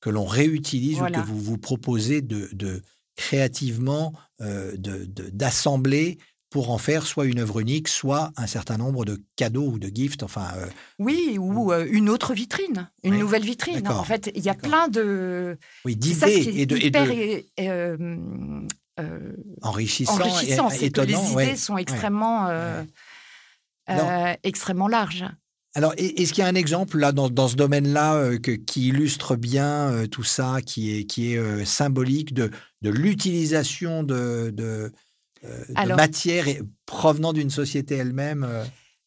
que 0.00 0.10
l'on 0.10 0.26
réutilise 0.26 1.00
ou 1.00 1.06
que 1.06 1.20
vous 1.20 1.40
vous 1.40 1.58
proposez 1.58 2.20
de, 2.20 2.50
de 2.52 2.82
créativement 3.16 4.12
d'assembler 4.40 6.18
pour 6.50 6.70
en 6.70 6.78
faire 6.78 7.06
soit 7.06 7.26
une 7.26 7.40
œuvre 7.40 7.60
unique, 7.60 7.88
soit 7.88 8.30
un 8.36 8.46
certain 8.46 8.76
nombre 8.78 9.04
de 9.04 9.20
cadeaux 9.36 9.66
ou 9.66 9.78
de 9.78 9.88
gifts. 9.88 10.22
Enfin, 10.22 10.48
oui, 10.98 11.36
ou 11.38 11.72
une 11.72 12.08
autre 12.08 12.32
vitrine, 12.34 12.90
une 13.02 13.18
nouvelle 13.18 13.44
vitrine. 13.44 13.86
En 13.88 14.04
fait, 14.04 14.30
il 14.34 14.42
y 14.42 14.48
a 14.48 14.54
plein 14.54 14.88
de 14.88 15.58
oui 15.84 15.96
d'idées 15.96 16.52
et 16.56 16.66
de, 16.66 16.76
et 16.76 16.92
enrichissant, 19.62 20.18
et, 20.70 20.86
étonnant. 20.86 21.22
les 21.36 21.44
idées 21.44 21.56
sont 21.56 21.76
extrêmement 21.76 22.48
extrêmement 24.42 24.88
larges. 24.88 25.26
Alors, 25.74 25.92
est-ce 25.98 26.32
qu'il 26.32 26.42
y 26.42 26.46
a 26.46 26.50
un 26.50 26.54
exemple 26.54 26.98
là 26.98 27.12
dans, 27.12 27.48
ce 27.48 27.54
domaine-là 27.54 28.38
qui 28.38 28.88
illustre 28.88 29.36
bien 29.36 30.06
tout 30.10 30.24
ça, 30.24 30.60
qui 30.64 30.96
est, 30.96 31.04
qui 31.04 31.34
est 31.34 31.64
symbolique 31.66 32.32
de, 32.32 32.50
de 32.80 32.90
l'utilisation 32.90 34.02
de, 34.02 34.50
de, 34.50 34.92
de 35.42 35.94
matière 35.94 36.46
provenant 36.86 37.32
d'une 37.32 37.50
société 37.50 37.96
elle-même 37.96 38.46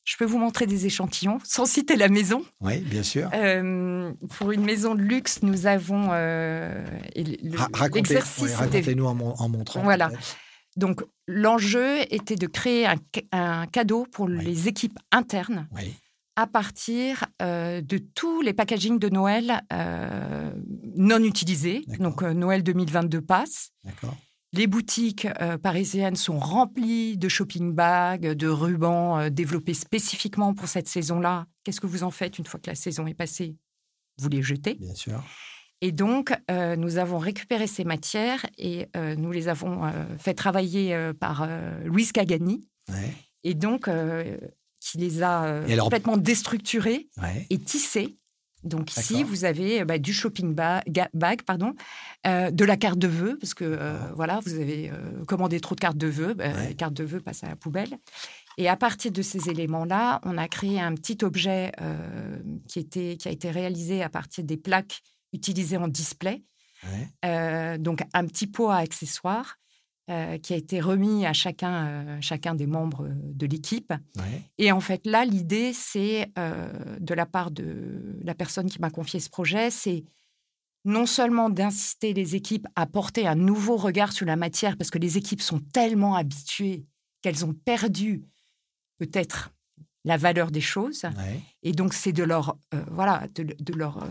Je 0.04 0.18
peux 0.18 0.26
vous 0.26 0.38
montrer 0.38 0.66
des 0.66 0.86
échantillons, 0.86 1.40
sans 1.44 1.66
citer 1.66 1.96
la 1.96 2.10
maison. 2.10 2.44
Oui, 2.60 2.80
bien 2.80 3.04
sûr. 3.04 3.30
pour 4.38 4.52
une 4.52 4.64
maison 4.64 4.96
de 4.96 5.02
luxe, 5.02 5.42
nous 5.44 5.68
avons 5.68 6.12
l'exercice. 7.16 8.56
Racontez-nous 8.56 9.06
en, 9.06 9.50
montrant. 9.50 9.84
Voilà. 9.84 10.12
Donc, 10.78 11.04
l'enjeu 11.28 11.98
était 12.14 12.38
de 12.38 12.48
créer 12.48 12.88
un, 13.32 13.66
cadeau 13.68 14.08
pour 14.12 14.28
les 14.28 14.68
équipes 14.68 14.98
internes. 15.12 15.68
Oui 15.74 15.94
à 16.36 16.48
partir 16.48 17.26
euh, 17.42 17.82
de 17.82 17.98
tous 17.98 18.42
les 18.42 18.54
packagings 18.54 19.00
de 19.00 19.10
Noël 19.10 19.62
euh, 19.74 20.52
non 20.96 21.24
utilisés. 21.24 21.84
Donc 22.00 22.24
euh, 22.24 22.34
Noël 22.34 22.64
2022 22.64 23.22
passe. 23.22 23.72
Les 24.54 24.68
boutiques 24.68 25.28
parisiennes 25.64 26.16
sont 26.16 26.38
remplies 26.38 27.18
de 27.18 27.30
shopping 27.30 27.74
bags, 27.74 28.34
de 28.34 28.48
rubans 28.48 29.30
développés 29.30 29.74
spécifiquement 29.74 30.54
pour 30.54 30.68
cette 30.68 30.88
saison-là. 30.88 31.48
Qu'est-ce 31.64 31.80
que 31.80 31.88
vous 31.88 32.04
en 32.04 32.12
faites 32.12 32.38
une 32.38 32.46
fois 32.46 32.60
que 32.60 32.70
la 32.70 32.76
saison 32.76 33.08
est 33.08 33.14
passée? 33.14 33.56
Vous 34.20 34.30
les 34.30 34.42
jetez. 34.42 34.76
Bien 34.76 34.94
sûr. 34.94 35.24
Et 35.80 35.92
donc, 35.92 36.34
nous 36.50 36.98
avons 36.98 37.18
récupéré 37.18 37.66
ces 37.66 37.86
matières 37.86 38.46
et 38.58 38.88
nous 39.18 39.32
les 39.32 39.48
avons 39.48 39.90
fait 40.20 40.34
travailler 40.34 41.12
par 41.20 41.48
Louise 41.86 42.12
Cagani. 42.12 42.68
Et 43.44 43.54
donc, 43.54 43.88
qui 44.82 44.98
les 44.98 45.24
a 45.24 45.46
euh, 45.46 45.78
complètement 45.78 46.18
déstructurés 46.18 47.08
et 47.50 47.58
tissés. 47.60 48.18
Donc 48.64 48.96
ici, 48.96 49.24
vous 49.24 49.46
avez 49.46 49.84
bah, 49.86 49.98
du 49.98 50.14
shopping 50.14 50.54
bag, 50.54 51.42
pardon, 51.46 51.74
euh, 52.28 52.52
de 52.52 52.66
la 52.66 52.78
carte 52.78 53.00
de 53.00 53.08
vœux, 53.08 53.38
parce 53.40 53.54
que 53.54 53.66
euh, 53.66 53.98
voilà, 54.16 54.40
vous 54.46 54.54
avez 54.56 54.92
commandé 55.28 55.60
trop 55.60 55.76
de 55.76 55.80
cartes 55.80 55.98
de 55.98 56.08
vœux, 56.08 56.34
bah, 56.34 56.68
les 56.68 56.76
cartes 56.76 56.94
de 56.94 57.04
vœux 57.04 57.22
passent 57.22 57.44
à 57.44 57.48
la 57.48 57.56
poubelle. 57.56 57.98
Et 58.58 58.68
à 58.68 58.76
partir 58.76 59.12
de 59.12 59.22
ces 59.22 59.50
éléments-là, 59.50 60.22
on 60.24 60.38
a 60.38 60.48
créé 60.48 60.80
un 60.80 60.94
petit 60.94 61.18
objet 61.24 61.72
qui, 62.68 62.80
était, 62.80 63.18
qui 63.18 63.28
a 63.28 63.32
été 63.32 63.50
réalisé 63.50 64.04
à 64.04 64.10
partir 64.10 64.44
des 64.44 64.58
plaques 64.58 65.02
utilisées 65.34 65.78
en 65.78 65.88
display. 65.88 66.44
donc 67.80 68.04
un 68.14 68.26
petit 68.26 68.48
pot 68.48 68.70
à 68.70 68.78
accessoires 68.78 69.58
euh, 70.10 70.40
qui 70.40 70.54
a 70.54 70.58
été 70.58 70.82
remis 70.82 71.28
à 71.28 71.32
chacun, 71.32 71.86
euh, 71.86 72.18
chacun 72.22 72.56
des 72.56 72.66
membres 72.66 73.08
de 73.16 73.46
l'équipe. 73.46 73.94
Et 74.58 74.72
en 74.72 74.82
fait, 74.82 75.06
là, 75.06 75.26
l'idée, 75.26 75.74
c'est 75.74 76.32
euh, 76.40 76.98
de 77.00 77.14
la 77.14 77.28
part 77.28 77.52
de 77.52 78.20
la 78.24 78.34
personne 78.34 78.68
qui 78.68 78.82
m'a 78.82 78.90
confié 78.90 79.20
ce 79.20 79.30
projet, 79.30 79.70
c'est 79.70 80.04
non 80.86 81.06
seulement 81.06 81.52
d'insister 81.52 82.14
les 82.14 82.36
équipes 82.36 82.68
à 82.76 82.88
porter 82.88 83.28
un 83.28 83.36
nouveau 83.36 83.78
regard 83.78 84.12
sur 84.12 84.26
la 84.26 84.36
matière, 84.36 84.76
parce 84.76 84.90
que 84.90 84.98
les 84.98 85.18
équipes 85.18 85.42
sont 85.42 85.60
tellement 85.60 86.16
habituées 86.16 86.84
qu'elles 87.22 87.46
ont 87.46 87.54
perdu 87.54 88.26
peut-être 88.98 89.52
la 90.04 90.18
valeur 90.18 90.50
des 90.50 90.62
choses. 90.62 91.06
Et 91.62 91.74
donc, 91.74 91.94
c'est 91.94 92.12
de 92.12 92.24
leur, 92.24 92.58
voilà, 92.90 93.28
de, 93.36 93.74
leur 93.76 94.06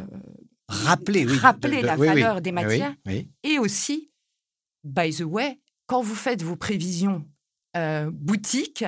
rappeler, 0.68 1.26
rappeler 1.26 1.82
la 1.82 1.96
valeur 1.96 2.40
des 2.40 2.52
matières. 2.52 2.94
Et 3.42 3.58
aussi, 3.58 4.12
by 4.84 5.12
the 5.12 5.22
way, 5.22 5.58
quand 5.90 6.02
vous 6.02 6.14
faites 6.14 6.44
vos 6.44 6.54
prévisions 6.54 7.24
euh, 7.76 8.12
boutiques, 8.12 8.84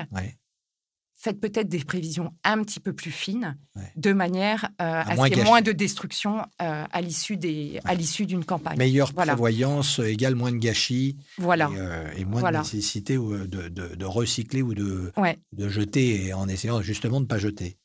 faites 1.17 1.41
peut-être 1.41 1.69
des 1.69 1.83
prévisions 1.83 2.33
un 2.45 2.63
petit 2.63 2.79
peu 2.79 2.93
plus 2.93 3.11
fines, 3.11 3.59
de 3.97 4.13
manière 4.13 4.67
euh, 4.81 5.03
à, 5.05 5.17
ce 5.17 5.27
qu'il 5.27 5.39
y 5.39 5.41
ait 5.41 5.45
moins 5.45 5.63
de 5.63 5.73
destruction 5.73 6.43
euh, 6.63 6.85
à 6.89 7.01
l'issue 7.01 7.37
des, 7.37 7.81
à 7.87 7.97
l'issue 7.97 8.25
d'une 8.25 8.45
campagne. 8.45 8.79
Meilleure 8.79 9.13
prévoyance 9.13 9.99
égale 9.99 10.37
moins 10.37 10.53
de 10.53 10.59
gâchis. 10.59 11.17
Voilà. 11.39 11.71
Et, 12.17 12.25
moins 12.25 12.53
de 12.53 12.59
nécessité 12.59 13.17
de, 13.17 13.47
de, 13.47 14.05
recycler 14.05 14.63
ou 14.63 14.73
de, 14.73 15.13
de 15.51 15.69
jeter, 15.69 16.33
en 16.33 16.47
essayant 16.47 16.83
justement 16.83 17.17
de 17.17 17.25
ne 17.25 17.29
pas 17.29 17.39
jeter. 17.39 17.79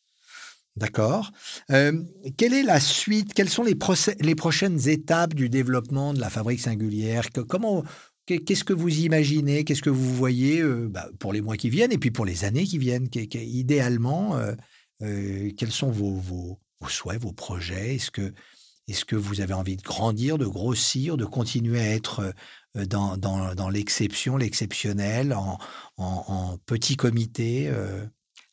D'accord. 0.75 1.31
quelle 1.67 2.53
est 2.53 2.61
la 2.61 2.79
suite? 2.79 3.33
Quelles 3.33 3.49
sont 3.49 3.63
les, 3.63 3.75
les 4.19 4.35
prochaines 4.35 4.87
étapes 4.87 5.33
du 5.33 5.49
développement 5.49 6.13
de 6.13 6.19
la 6.19 6.29
fabrique 6.29 6.59
singulière? 6.59 7.29
Comment 7.47 7.83
Qu'est-ce 8.27 8.65
que 8.65 8.73
vous 8.73 8.89
imaginez 8.89 9.63
Qu'est-ce 9.63 9.81
que 9.81 9.89
vous 9.89 10.13
voyez 10.13 10.59
euh, 10.59 10.89
bah, 10.89 11.09
pour 11.17 11.31
les 11.31 11.39
mois 11.39 11.55
qui 11.55 11.69
viennent 11.69 11.93
et 11.93 11.97
puis 11.97 12.11
pour 12.11 12.25
les 12.25 12.43
années 12.43 12.65
qui 12.65 12.77
viennent? 12.77 13.07
Idéalement, 13.13 14.35
euh, 14.35 14.53
euh, 15.01 15.49
quels 15.57 15.71
sont 15.71 15.89
vos, 15.89 16.59
souhaits, 16.89 17.21
vos 17.21 17.31
projets? 17.31 17.95
Est-ce 17.95 18.11
que, 18.11 18.33
est 18.89 19.05
que 19.05 19.15
vous 19.15 19.39
avez 19.39 19.53
envie 19.53 19.77
de 19.77 19.81
grandir, 19.81 20.37
de 20.37 20.45
grossir, 20.45 21.15
de 21.15 21.23
continuer 21.23 21.79
à 21.79 21.89
être 21.89 22.33
dans, 22.75 23.69
l'exception, 23.71 24.35
l'exceptionnel, 24.35 25.33
en, 25.95 26.57
petit 26.65 26.97
comité 26.97 27.71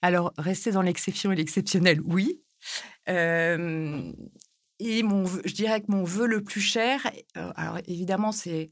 Alors, 0.03 0.33
rester 0.39 0.71
dans 0.71 0.83
l'exception 0.83 1.33
et 1.33 1.37
l'exceptionnel, 1.37 2.01
oui. 2.05 2.41
et 3.09 5.03
mon, 5.03 5.27
je 5.27 5.53
dirais 5.53 5.81
que 5.81 5.91
mon 5.91 6.05
vœu 6.05 6.27
le 6.27 6.45
plus 6.45 6.61
cher, 6.61 7.11
alors 7.35 7.79
évidemment, 7.89 8.31
c'est 8.31 8.71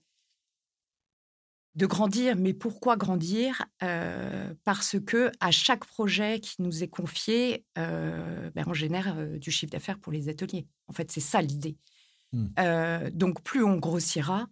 de 1.74 1.86
grandir, 1.86 2.36
mais 2.36 2.52
pourquoi 2.52 2.96
grandir? 2.96 3.64
Euh, 3.82 4.52
Parce 4.64 4.96
que 5.00 5.32
à 5.40 5.50
chaque 5.50 5.84
projet 5.86 6.40
qui 6.40 6.60
nous 6.60 6.82
est 6.82 6.88
confié, 6.88 7.64
euh, 7.78 8.50
ben, 8.54 8.64
on 8.66 8.74
génère 8.74 9.14
euh, 9.16 9.38
du 9.38 9.50
chiffre 9.50 9.72
d'affaires 9.72 9.98
pour 9.98 10.12
les 10.12 10.28
ateliers. 10.28 10.66
En 10.88 10.92
fait, 10.92 11.10
c'est 11.10 11.20
ça 11.20 11.40
l'idée. 11.40 11.76
Mmh. 12.34 13.10
donc, 13.10 13.42
plus 13.42 13.62
on 13.62 13.76
grossira, 13.76 14.46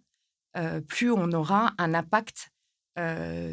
plus 0.87 1.09
on 1.09 1.31
aura 1.31 1.73
un 1.79 1.95
impact 1.95 2.51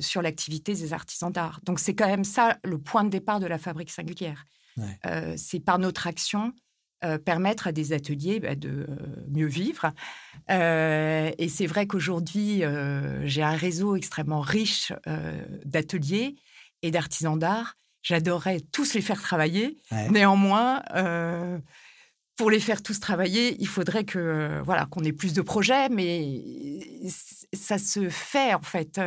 sur 0.00 0.20
l'activité 0.20 0.74
des 0.74 0.92
artisans 0.92 1.32
d'art. 1.32 1.60
Donc, 1.64 1.80
c'est 1.80 1.94
quand 1.94 2.06
même 2.06 2.24
ça 2.24 2.58
le 2.62 2.76
point 2.76 3.04
de 3.04 3.08
départ 3.08 3.40
de 3.40 3.46
la 3.46 3.56
fabrique 3.56 3.90
singulière. 3.90 4.44
c'est 5.36 5.60
par 5.60 5.78
notre 5.78 6.06
action 6.06 6.52
euh, 7.04 7.16
permettre 7.16 7.68
à 7.68 7.72
des 7.72 7.92
ateliers 7.92 8.40
bah, 8.40 8.56
de 8.56 8.86
euh, 8.88 8.96
mieux 9.28 9.46
vivre. 9.46 9.92
Euh, 10.50 11.30
et 11.38 11.48
c'est 11.48 11.66
vrai 11.66 11.86
qu'aujourd'hui, 11.86 12.62
j'ai 13.22 13.42
un 13.42 13.56
réseau 13.56 13.94
extrêmement 13.94 14.40
riche 14.40 14.92
d'ateliers 15.64 16.34
et 16.82 16.90
d'artisans 16.90 17.38
d'art. 17.38 17.76
J'adorerais 18.02 18.60
tous 18.72 18.94
les 18.94 19.00
faire 19.00 19.20
travailler. 19.20 19.78
Néanmoins, 20.10 20.82
pour 22.36 22.50
les 22.50 22.60
faire 22.60 22.82
tous 22.82 22.98
travailler, 22.98 23.56
il 23.60 23.68
faudrait 23.68 24.04
que 24.04 24.60
voilà 24.64 24.86
qu'on 24.86 25.04
ait 25.04 25.12
plus 25.12 25.34
de 25.34 25.42
projets, 25.42 25.88
mais 25.90 26.42
ça 27.52 27.78
se 27.78 28.08
fait 28.08 28.54
en 28.54 28.62
fait 28.62 29.00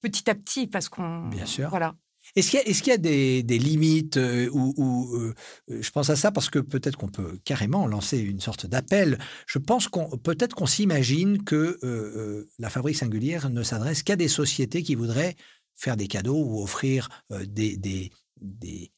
petit 0.00 0.30
à 0.30 0.34
petit 0.34 0.66
parce 0.66 0.88
qu'on 0.88 1.28
bien 1.28 1.46
sûr 1.46 1.68
voilà 1.68 1.94
est-ce 2.34 2.82
qu'il 2.82 2.92
y, 2.92 2.94
a 2.94 2.96
des, 2.96 3.58
limites 3.58 4.16
euh, 4.16 4.48
ou, 4.52 5.14
euh, 5.16 5.34
je 5.68 5.90
pense 5.90 6.08
à 6.08 6.16
ça 6.16 6.32
parce 6.32 6.48
que 6.48 6.58
peut-être 6.58 6.96
qu'on 6.96 7.08
peut 7.08 7.38
carrément 7.44 7.86
lancer 7.86 8.18
une 8.18 8.40
sorte 8.40 8.66
d'appel. 8.66 9.18
Je 9.46 9.58
pense 9.58 9.88
qu'on 9.88 10.08
peut-être 10.16 10.54
qu'on 10.54 10.66
s'imagine 10.66 11.44
que 11.44 11.78
euh, 11.84 12.48
la 12.58 12.70
fabrique 12.70 12.96
singulière 12.96 13.50
ne 13.50 13.62
s'adresse 13.62 14.02
qu'à 14.02 14.16
des 14.16 14.28
sociétés 14.28 14.82
qui 14.82 14.94
voudraient 14.94 15.36
faire 15.74 15.96
des 15.96 16.08
cadeaux 16.08 16.42
ou 16.42 16.62
offrir 16.62 17.08
des, 17.30 17.76
des, 17.76 18.10
des 18.40 18.90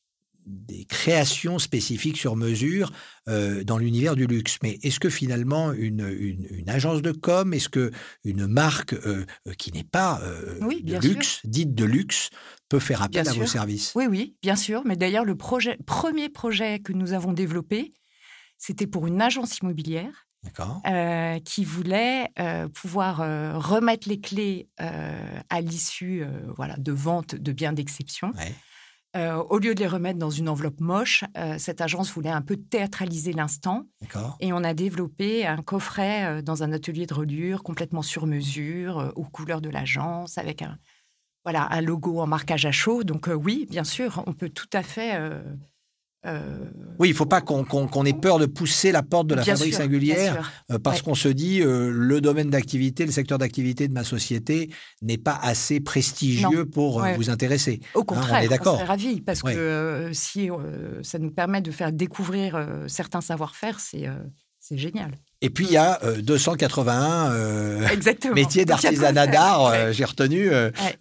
créations 0.88 1.59
spécifiques 1.59 2.16
sur 2.16 2.37
mesure 2.37 2.92
euh, 3.28 3.64
dans 3.64 3.78
l'univers 3.78 4.16
du 4.16 4.26
luxe. 4.26 4.59
Mais 4.62 4.78
est-ce 4.83 5.00
que 5.00 5.09
finalement 5.09 5.72
une, 5.72 6.07
une, 6.09 6.68
agence 6.68 7.02
de 7.02 7.12
com, 7.12 7.54
est-ce 7.54 7.68
que 7.68 7.90
une 8.24 8.46
marque 8.46 8.92
euh, 8.92 9.24
euh, 9.46 9.52
qui 9.54 9.72
n'est 9.72 9.85
pas 9.85 10.20
de 10.22 10.98
luxe, 10.98 11.40
dite 11.44 11.74
de 11.74 11.85
luxe, 11.85 12.30
peut 12.68 12.78
faire 12.78 13.02
appel 13.02 13.28
à 13.28 13.33
vos 13.33 13.46
services? 13.46 13.92
Oui, 13.94 14.07
oui, 14.07 14.37
bien 14.42 14.57
sûr. 14.57 14.83
Mais 14.85 14.96
d'ailleurs, 14.96 15.24
le 15.24 15.37
projet, 15.37 15.78
premier 15.87 16.28
projet 16.28 16.80
que 16.80 16.92
nous 16.92 17.12
avons 17.12 17.33
développé, 17.33 17.92
c'était 18.59 18.87
pour 18.87 19.07
une 19.07 19.20
agence 19.20 19.59
immobilière. 19.59 20.26
qui 21.44 21.64
voulait 21.64 22.28
pouvoir 22.74 23.18
remettre 23.62 24.09
les 24.09 24.20
clés 24.20 24.68
à 24.76 25.61
l'issue 25.62 26.24
voilà, 26.57 26.76
de 26.76 26.92
vente 26.92 27.35
de 27.35 27.52
biens 27.52 27.72
d'exception. 27.72 28.33
Euh, 29.16 29.37
au 29.37 29.59
lieu 29.59 29.74
de 29.74 29.81
les 29.81 29.87
remettre 29.87 30.18
dans 30.18 30.31
une 30.31 30.48
enveloppe 30.48 30.81
moche, 30.81 31.22
euh, 31.37 31.57
cette 31.59 31.81
agence 31.81 32.11
voulait 32.12 32.31
un 32.31 32.42
peu 32.42 32.57
théâtraliser 32.57 33.33
l'instant. 33.33 33.87
Et 34.40 34.53
on 34.53 34.64
a 34.64 34.74
développé 34.74 35.46
un 35.46 35.62
coffret 35.62 36.24
euh, 36.24 36.42
dans 36.42 36.64
un 36.64 36.72
atelier 36.72 37.07
de 37.07 37.14
reliure 37.14 37.62
complètement 37.62 38.03
sur 38.03 38.27
mesure, 38.27 39.12
aux 39.14 39.24
couleurs 39.24 39.61
de 39.61 39.68
l'agence, 39.70 40.37
avec 40.37 40.62
un, 40.62 40.79
voilà, 41.44 41.68
un 41.70 41.81
logo 41.81 42.18
en 42.20 42.27
marquage 42.27 42.66
à 42.66 42.72
chaud. 42.72 43.05
Donc 43.05 43.29
oui, 43.33 43.66
bien 43.70 43.85
sûr, 43.85 44.24
on 44.27 44.33
peut 44.33 44.48
tout 44.48 44.70
à 44.72 44.83
fait 44.83 45.16
euh, 46.26 46.58
oui, 46.98 47.08
il 47.08 47.12
ne 47.12 47.16
faut 47.16 47.26
pas 47.26 47.40
qu'on 47.42 48.04
ait 48.04 48.12
peur 48.14 48.38
de 48.38 48.46
pousser 48.46 48.92
la 48.92 49.02
porte 49.02 49.26
de 49.26 49.34
la 49.34 49.44
fabrique 49.44 49.74
singulière 49.74 50.52
euh, 50.70 50.78
parce 50.78 51.02
qu'on 51.02 51.14
se 51.14 51.28
dit 51.28 51.60
euh, 51.60 51.90
le 51.92 52.20
domaine 52.20 52.50
d'activité, 52.50 53.04
le 53.04 53.12
secteur 53.12 53.37
d'activité 53.38 53.88
de 53.88 53.92
ma 53.92 54.04
société 54.04 54.70
n'est 55.02 55.18
pas 55.18 55.38
assez 55.42 55.80
prestigieux 55.80 56.64
pour 56.64 57.04
vous 57.16 57.30
intéresser. 57.30 57.80
Au 57.94 58.00
hein, 58.00 58.04
contraire, 58.06 58.40
on 58.40 58.44
est 58.44 58.48
d'accord. 58.48 58.78
ravis 58.78 59.20
parce 59.20 59.42
que 59.42 60.10
si 60.12 60.48
ça 61.02 61.18
nous 61.18 61.30
permet 61.30 61.60
de 61.60 61.70
faire 61.70 61.92
découvrir 61.92 62.66
certains 62.87 63.20
savoir-faire, 63.20 63.80
c'est 63.80 64.08
génial. 64.78 65.12
Et 65.42 65.50
puis, 65.50 65.66
il 65.66 65.72
y 65.72 65.76
a 65.76 66.00
281 66.22 67.80
métiers 68.34 68.64
d'artisanat 68.64 69.26
d'art, 69.26 69.92
j'ai 69.92 70.04
retenu. 70.04 70.50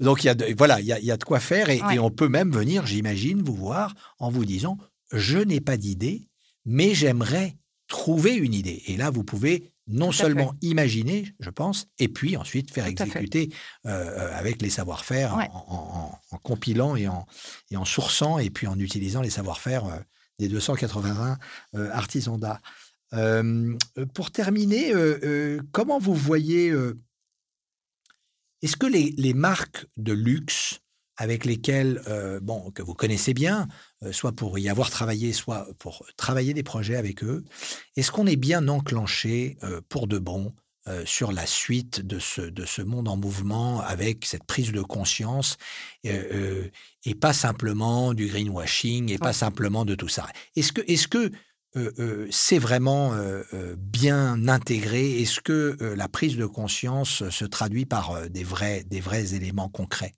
Donc, 0.01 0.23
il 0.23 0.27
y 0.27 0.29
a 0.29 0.35
de, 0.35 0.53
voilà, 0.57 0.81
il 0.81 0.87
y 0.87 1.11
a, 1.11 1.17
de 1.17 1.23
quoi 1.23 1.39
faire 1.39 1.69
et 1.69 1.99
on 1.99 2.09
peut 2.09 2.27
même 2.27 2.51
venir, 2.51 2.85
j'imagine, 2.85 3.41
vous 3.41 3.55
voir 3.55 3.93
en 4.19 4.29
vous 4.29 4.43
disant 4.43 4.77
je 5.13 5.37
n'ai 5.37 5.61
pas 5.61 5.77
d'idée, 5.77 6.27
mais 6.65 6.93
j'aimerais 6.93 7.57
trouver 7.87 8.33
une 8.33 8.53
idée. 8.53 8.81
Et 8.87 8.97
là, 8.97 9.09
vous 9.09 9.23
pouvez 9.23 9.71
non 9.87 10.11
seulement 10.11 10.55
imaginer, 10.61 11.35
je 11.39 11.49
pense, 11.49 11.87
et 11.99 12.07
puis 12.07 12.37
ensuite 12.37 12.71
faire 12.71 12.85
exécuter 12.85 13.53
euh, 13.85 14.37
avec 14.37 14.61
les 14.61 14.69
savoir-faire 14.69 15.35
en, 15.35 16.37
compilant 16.41 16.95
et 16.95 17.07
en, 17.07 17.25
et 17.69 17.77
en 17.77 17.85
sourçant 17.85 18.39
et 18.39 18.49
puis 18.49 18.67
en 18.67 18.79
utilisant 18.79 19.21
les 19.21 19.29
savoir-faire 19.29 19.85
euh, 19.85 19.99
des 20.39 20.47
281 20.47 21.37
euh, 21.75 21.91
artisans 21.91 22.39
d'art. 22.39 22.61
pour 24.13 24.31
terminer, 24.31 24.93
comment 25.71 25.99
vous 25.99 26.15
voyez, 26.15 26.73
est-ce 28.61 28.77
que 28.77 28.87
les, 28.87 29.13
les, 29.17 29.33
marques 29.33 29.85
de 29.97 30.13
luxe 30.13 30.79
avec 31.23 31.45
lesquels, 31.45 32.01
euh, 32.07 32.41
bon, 32.41 32.69
que 32.71 32.83
vous 32.83 32.93
connaissez 32.93 33.33
bien, 33.33 33.69
euh, 34.03 34.11
soit 34.11 34.33
pour 34.33 34.59
y 34.59 34.67
avoir 34.67 34.89
travaillé, 34.89 35.31
soit 35.31 35.67
pour 35.79 36.05
travailler 36.17 36.53
des 36.53 36.63
projets 36.63 36.97
avec 36.97 37.23
eux. 37.23 37.45
Est-ce 37.95 38.11
qu'on 38.11 38.27
est 38.27 38.35
bien 38.35 38.67
enclenché 38.67 39.57
euh, 39.63 39.79
pour 39.89 40.07
de 40.07 40.19
bon 40.19 40.53
sur 41.05 41.31
la 41.31 41.45
suite 41.45 42.01
de 42.05 42.19
ce, 42.19 42.41
de 42.41 42.65
ce 42.65 42.81
monde 42.81 43.07
en 43.07 43.15
mouvement 43.15 43.79
avec 43.79 44.25
cette 44.25 44.43
prise 44.43 44.73
de 44.73 44.81
conscience 44.81 45.55
et 46.03 47.15
pas 47.15 47.31
simplement 47.31 48.13
du 48.13 48.27
greenwashing 48.27 49.09
et 49.09 49.17
pas 49.17 49.31
simplement 49.31 49.85
de 49.85 49.95
tout 49.95 50.09
ça? 50.09 50.27
Est-ce 50.57 50.73
que, 50.73 50.81
est-ce 50.85 51.07
que 51.07 51.31
c'est 52.31 52.57
vraiment 52.57 53.13
bien 53.77 54.49
intégré? 54.49 55.21
Est-ce 55.21 55.39
que 55.39 55.77
la 55.95 56.09
prise 56.09 56.35
de 56.35 56.45
conscience 56.45 57.29
se 57.29 57.45
traduit 57.45 57.85
par 57.85 58.29
des, 58.29 58.43
vrais, 58.43 58.83
des 58.83 58.99
vrais 58.99 59.35
éléments 59.35 59.69
concrets? 59.69 60.11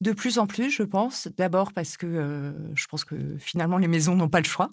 De 0.00 0.12
plus 0.12 0.38
en 0.38 0.46
plus, 0.46 0.70
je 0.70 0.82
pense. 0.82 1.28
D'abord 1.36 1.72
parce 1.72 1.96
que 1.96 2.06
euh, 2.06 2.52
je 2.74 2.86
pense 2.86 3.04
que 3.04 3.36
finalement 3.38 3.78
les 3.78 3.88
maisons 3.88 4.14
n'ont 4.14 4.28
pas 4.28 4.40
le 4.40 4.46
choix. 4.46 4.70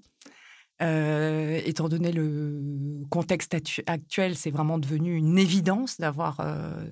Euh, 0.81 1.61
étant 1.63 1.89
donné 1.89 2.11
le 2.11 3.03
contexte 3.09 3.55
actuel, 3.85 4.35
c'est 4.35 4.49
vraiment 4.49 4.79
devenu 4.79 5.15
une 5.15 5.37
évidence 5.37 5.99
d'avoir 5.99 6.39
euh, 6.39 6.85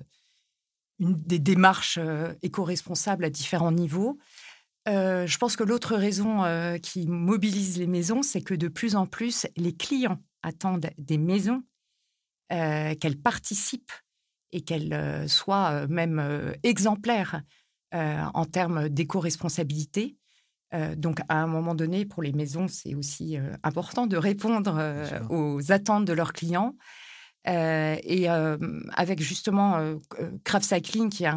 des 1.00 1.40
démarches 1.40 1.98
éco-responsables 2.42 3.24
à 3.24 3.30
différents 3.30 3.72
niveaux. 3.72 4.18
je 4.86 5.38
pense 5.38 5.56
que 5.56 5.64
l'autre 5.64 5.96
raison 5.96 6.44
qui 6.82 7.06
mobilise 7.06 7.78
les 7.78 7.86
maisons, 7.86 8.22
c'est 8.22 8.42
que 8.42 8.54
de 8.54 8.68
plus 8.68 8.96
en 8.96 9.06
plus, 9.06 9.46
les 9.56 9.74
clients 9.74 10.22
attendent 10.42 10.90
des 10.98 11.18
maisons 11.18 11.62
qu'elles 12.50 13.20
participent 13.22 13.92
et 14.52 14.60
qu'elles 14.60 15.28
soient 15.28 15.86
même 15.88 16.54
exemplaires 16.62 17.42
euh, 17.94 18.22
en 18.34 18.44
termes 18.44 18.88
d'éco-responsabilité. 18.88 20.16
Euh, 20.74 20.94
donc, 20.94 21.20
à 21.28 21.42
un 21.42 21.48
moment 21.48 21.74
donné, 21.74 22.04
pour 22.04 22.22
les 22.22 22.32
maisons, 22.32 22.68
c'est 22.68 22.94
aussi 22.94 23.36
euh, 23.36 23.52
important 23.64 24.06
de 24.06 24.16
répondre 24.16 24.78
aux 25.28 25.72
attentes 25.72 26.04
de 26.04 26.12
leurs 26.12 26.32
clients. 26.32 26.76
et 27.46 28.28
avec 28.28 29.20
justement 29.20 29.98
Craft 30.44 30.66
Cycling, 30.66 31.10
qui 31.10 31.24
est 31.24 31.30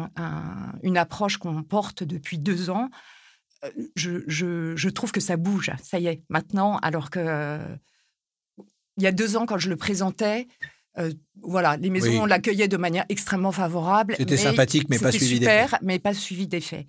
une 0.82 0.96
approche 0.96 1.38
qu'on 1.38 1.62
porte 1.62 2.04
depuis 2.04 2.38
deux 2.38 2.70
ans, 2.70 2.88
je, 3.96 4.88
trouve 4.90 5.10
que 5.10 5.20
ça 5.20 5.36
bouge. 5.36 5.72
Ça 5.82 5.98
y 5.98 6.06
est, 6.06 6.22
maintenant, 6.28 6.76
alors 6.78 7.10
que 7.10 7.58
il 8.96 9.02
y 9.02 9.06
a 9.08 9.12
deux 9.12 9.36
ans, 9.36 9.46
quand 9.46 9.58
je 9.58 9.70
le 9.70 9.76
présentais, 9.76 10.46
euh, 10.98 11.12
voilà, 11.42 11.76
les 11.76 11.90
maisons 11.90 12.26
l'accueillaient 12.26 12.68
de 12.68 12.76
manière 12.76 13.04
extrêmement 13.08 13.52
favorable. 13.52 14.14
C'était 14.16 14.36
sympathique, 14.36 14.88
mais 14.88 14.98
pas 14.98 15.12
suivi 15.12 15.38
super, 15.38 15.78
mais 15.82 15.98
pas 15.98 16.14
suivi 16.14 16.46
d'effet. 16.46 16.86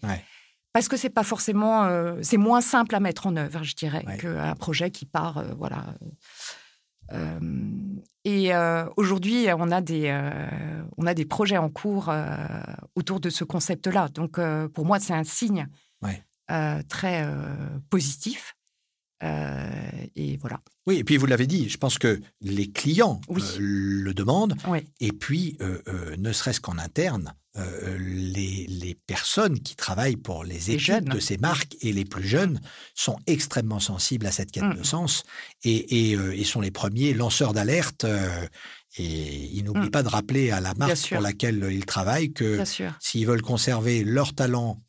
Parce 0.74 0.90
que 0.90 0.98
c'est 0.98 1.10
pas 1.10 1.24
forcément, 1.24 1.86
euh, 1.86 2.20
c'est 2.22 2.38
moins 2.38 2.60
simple 2.60 2.96
à 2.96 3.00
mettre 3.00 3.28
en 3.28 3.38
œuvre, 3.38 3.64
je 3.64 3.76
dirais, 3.76 4.04
qu'un 4.20 4.56
projet 4.56 4.92
qui 4.92 5.06
part, 5.06 5.38
euh, 5.38 5.46
voilà. 5.58 5.86
et 8.26 8.52
aujourd'hui, 8.98 9.48
on 9.58 9.72
a 9.72 9.82
des, 9.82 10.12
on 10.98 11.06
a 11.06 11.14
des 11.14 11.26
projets 11.26 11.58
en 11.58 11.70
cours 11.70 12.14
autour 12.96 13.20
de 13.20 13.30
ce 13.30 13.44
concept-là. 13.44 14.10
Donc, 14.10 14.40
pour 14.74 14.86
moi, 14.86 15.00
c'est 15.00 15.14
un 15.14 15.24
signe 15.24 15.68
très 16.90 17.28
positif. 17.90 18.55
Et 19.22 20.38
voilà. 20.38 20.62
Oui, 20.88 20.98
et 20.98 21.04
puis 21.04 21.18
vous 21.18 21.26
l'avez 21.26 21.48
dit, 21.48 21.68
je 21.68 21.78
pense 21.78 21.98
que 21.98 22.22
les 22.42 22.70
clients 22.70 23.20
euh, 23.32 23.40
le 23.60 24.14
demandent. 24.14 24.56
Et 25.00 25.12
puis, 25.12 25.58
euh, 25.62 25.82
euh, 25.88 26.16
ne 26.18 26.32
serait-ce 26.32 26.62
qu'en 26.62 26.78
interne, 26.78 27.34
les, 27.98 28.98
personnes 29.08 29.60
qui 29.60 29.76
travaillent 29.76 30.18
pour 30.18 30.44
les 30.44 30.72
équipes 30.72 31.10
de 31.10 31.20
ces 31.20 31.38
marques 31.38 31.78
et 31.82 31.94
les 31.94 32.04
plus 32.04 32.28
jeunes 32.28 32.60
sont 32.96 33.18
extrêmement 33.28 33.80
sensibles 33.80 34.26
à 34.26 34.32
cette 34.32 34.52
quête 34.52 34.64
de 34.64 34.80
mmh. 34.80 34.84
sens 34.84 35.24
et, 35.64 36.12
et, 36.12 36.44
sont 36.44 36.60
les 36.60 36.72
premiers 36.72 37.14
lanceurs 37.14 37.54
d'alerte. 37.54 38.06
et 38.98 39.04
ils 39.54 39.64
n'oublient 39.64 39.88
mmh. 39.88 39.92
pas 39.92 40.04
de 40.04 40.10
rappeler 40.10 40.52
à 40.52 40.60
la 40.60 40.74
marque 40.74 41.10
pour 41.10 41.22
laquelle 41.22 41.70
ils 41.72 41.86
travaillent 41.86 42.34
que 42.34 42.64
s'ils 43.00 43.26
veulent 43.26 43.42
conserver 43.42 44.04
leur 44.04 44.34
talent 44.34 44.82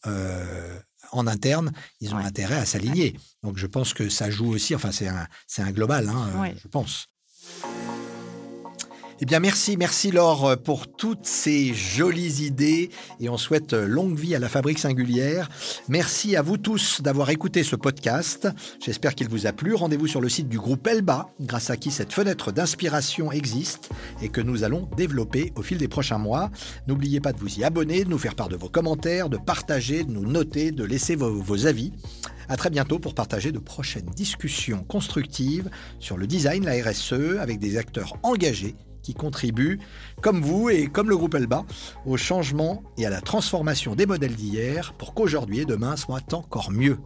en 1.12 1.27
interne, 1.27 1.73
ils 2.01 2.14
ont 2.14 2.19
intérêt 2.19 2.57
à 2.57 2.64
s'aligner. 2.64 3.16
Donc 3.42 3.57
je 3.57 3.66
pense 3.66 3.95
que 3.95 4.09
ça 4.09 4.31
joue 4.31 4.49
aussi, 4.53 4.75
enfin 4.75 4.92
c'est 4.92 5.09
un, 5.09 5.27
un 5.59 5.71
global, 5.73 6.09
hein, 6.09 6.53
je 6.62 6.69
pense. 6.69 7.07
Eh 9.18 9.24
bien, 9.24 9.40
merci, 9.40 9.79
merci 9.79 10.11
Laure 10.11 10.59
pour 10.62 10.88
toutes 10.88 11.24
ces 11.24 11.72
jolies 11.72 12.44
idées 12.44 12.90
et 13.18 13.31
on 13.31 13.38
souhaite 13.38 13.72
longue 13.72 14.18
vie 14.18 14.35
à 14.35 14.38
la 14.38 14.50
Fabrique 14.50 14.79
Singulière. 14.79 15.48
Merci 15.88 16.37
à 16.37 16.42
vous 16.42 16.59
tous 16.59 17.00
d'avoir 17.00 17.31
écouté 17.31 17.62
ce 17.62 17.76
podcast. 17.76 18.46
J'espère 18.79 19.14
qu'il 19.14 19.31
vous 19.31 19.46
a 19.46 19.55
plu. 19.55 19.74
Rendez-vous 19.74 20.07
sur 20.07 20.20
le 20.20 20.29
site 20.29 20.50
du 20.50 20.59
groupe 20.59 20.87
Elba, 20.87 21.31
grâce 21.40 21.70
à 21.70 21.79
qui 21.79 21.92
cette 21.92 22.12
fenêtre 22.12 22.52
d'inspiration 22.52 23.33
existe 23.33 23.88
et 24.20 24.29
que 24.29 24.42
nous 24.42 24.64
allons 24.64 24.87
développer 24.98 25.50
au 25.57 25.62
fil 25.62 25.79
des 25.79 25.88
prochains 25.88 26.18
mois. 26.18 26.50
N'oubliez 26.87 27.20
pas 27.20 27.33
de 27.33 27.38
vous 27.38 27.59
y 27.59 27.64
abonner, 27.64 28.05
de 28.05 28.11
nous 28.11 28.18
faire 28.18 28.35
part 28.35 28.50
de 28.50 28.57
vos 28.57 28.68
commentaires, 28.68 29.31
de 29.31 29.38
partager, 29.38 30.05
de 30.05 30.12
nous 30.12 30.26
noter, 30.26 30.72
de 30.72 30.85
laisser 30.85 31.16
vos, 31.16 31.33
vos 31.33 31.66
avis. 31.66 31.90
À 32.50 32.59
très 32.59 32.68
bientôt 32.68 32.98
pour 32.98 33.14
partager 33.14 33.50
de 33.50 33.59
prochaines 33.59 34.11
discussions 34.14 34.85
constructives 34.85 35.70
sur 36.00 36.18
le 36.18 36.26
design, 36.26 36.66
la 36.66 36.74
RSE, 36.74 37.38
avec 37.40 37.59
des 37.59 37.79
acteurs 37.79 38.18
engagés 38.22 38.76
qui 39.07 39.14
contribuent, 39.14 39.79
comme 40.21 40.40
vous 40.40 40.69
et 40.69 40.88
comme 40.88 41.09
le 41.09 41.16
groupe 41.16 41.37
Elba, 41.37 41.64
au 42.07 42.16
changement 42.16 42.83
et 42.99 43.07
à 43.07 43.11
la 43.11 43.21
transformation 43.21 43.95
des 43.95 44.05
modèles 44.05 44.35
d'hier 44.35 44.95
pour 44.99 45.14
qu'aujourd'hui 45.14 45.61
et 45.61 45.64
demain 45.64 45.95
soient 45.95 46.33
encore 46.33 46.73
mieux. 46.73 46.99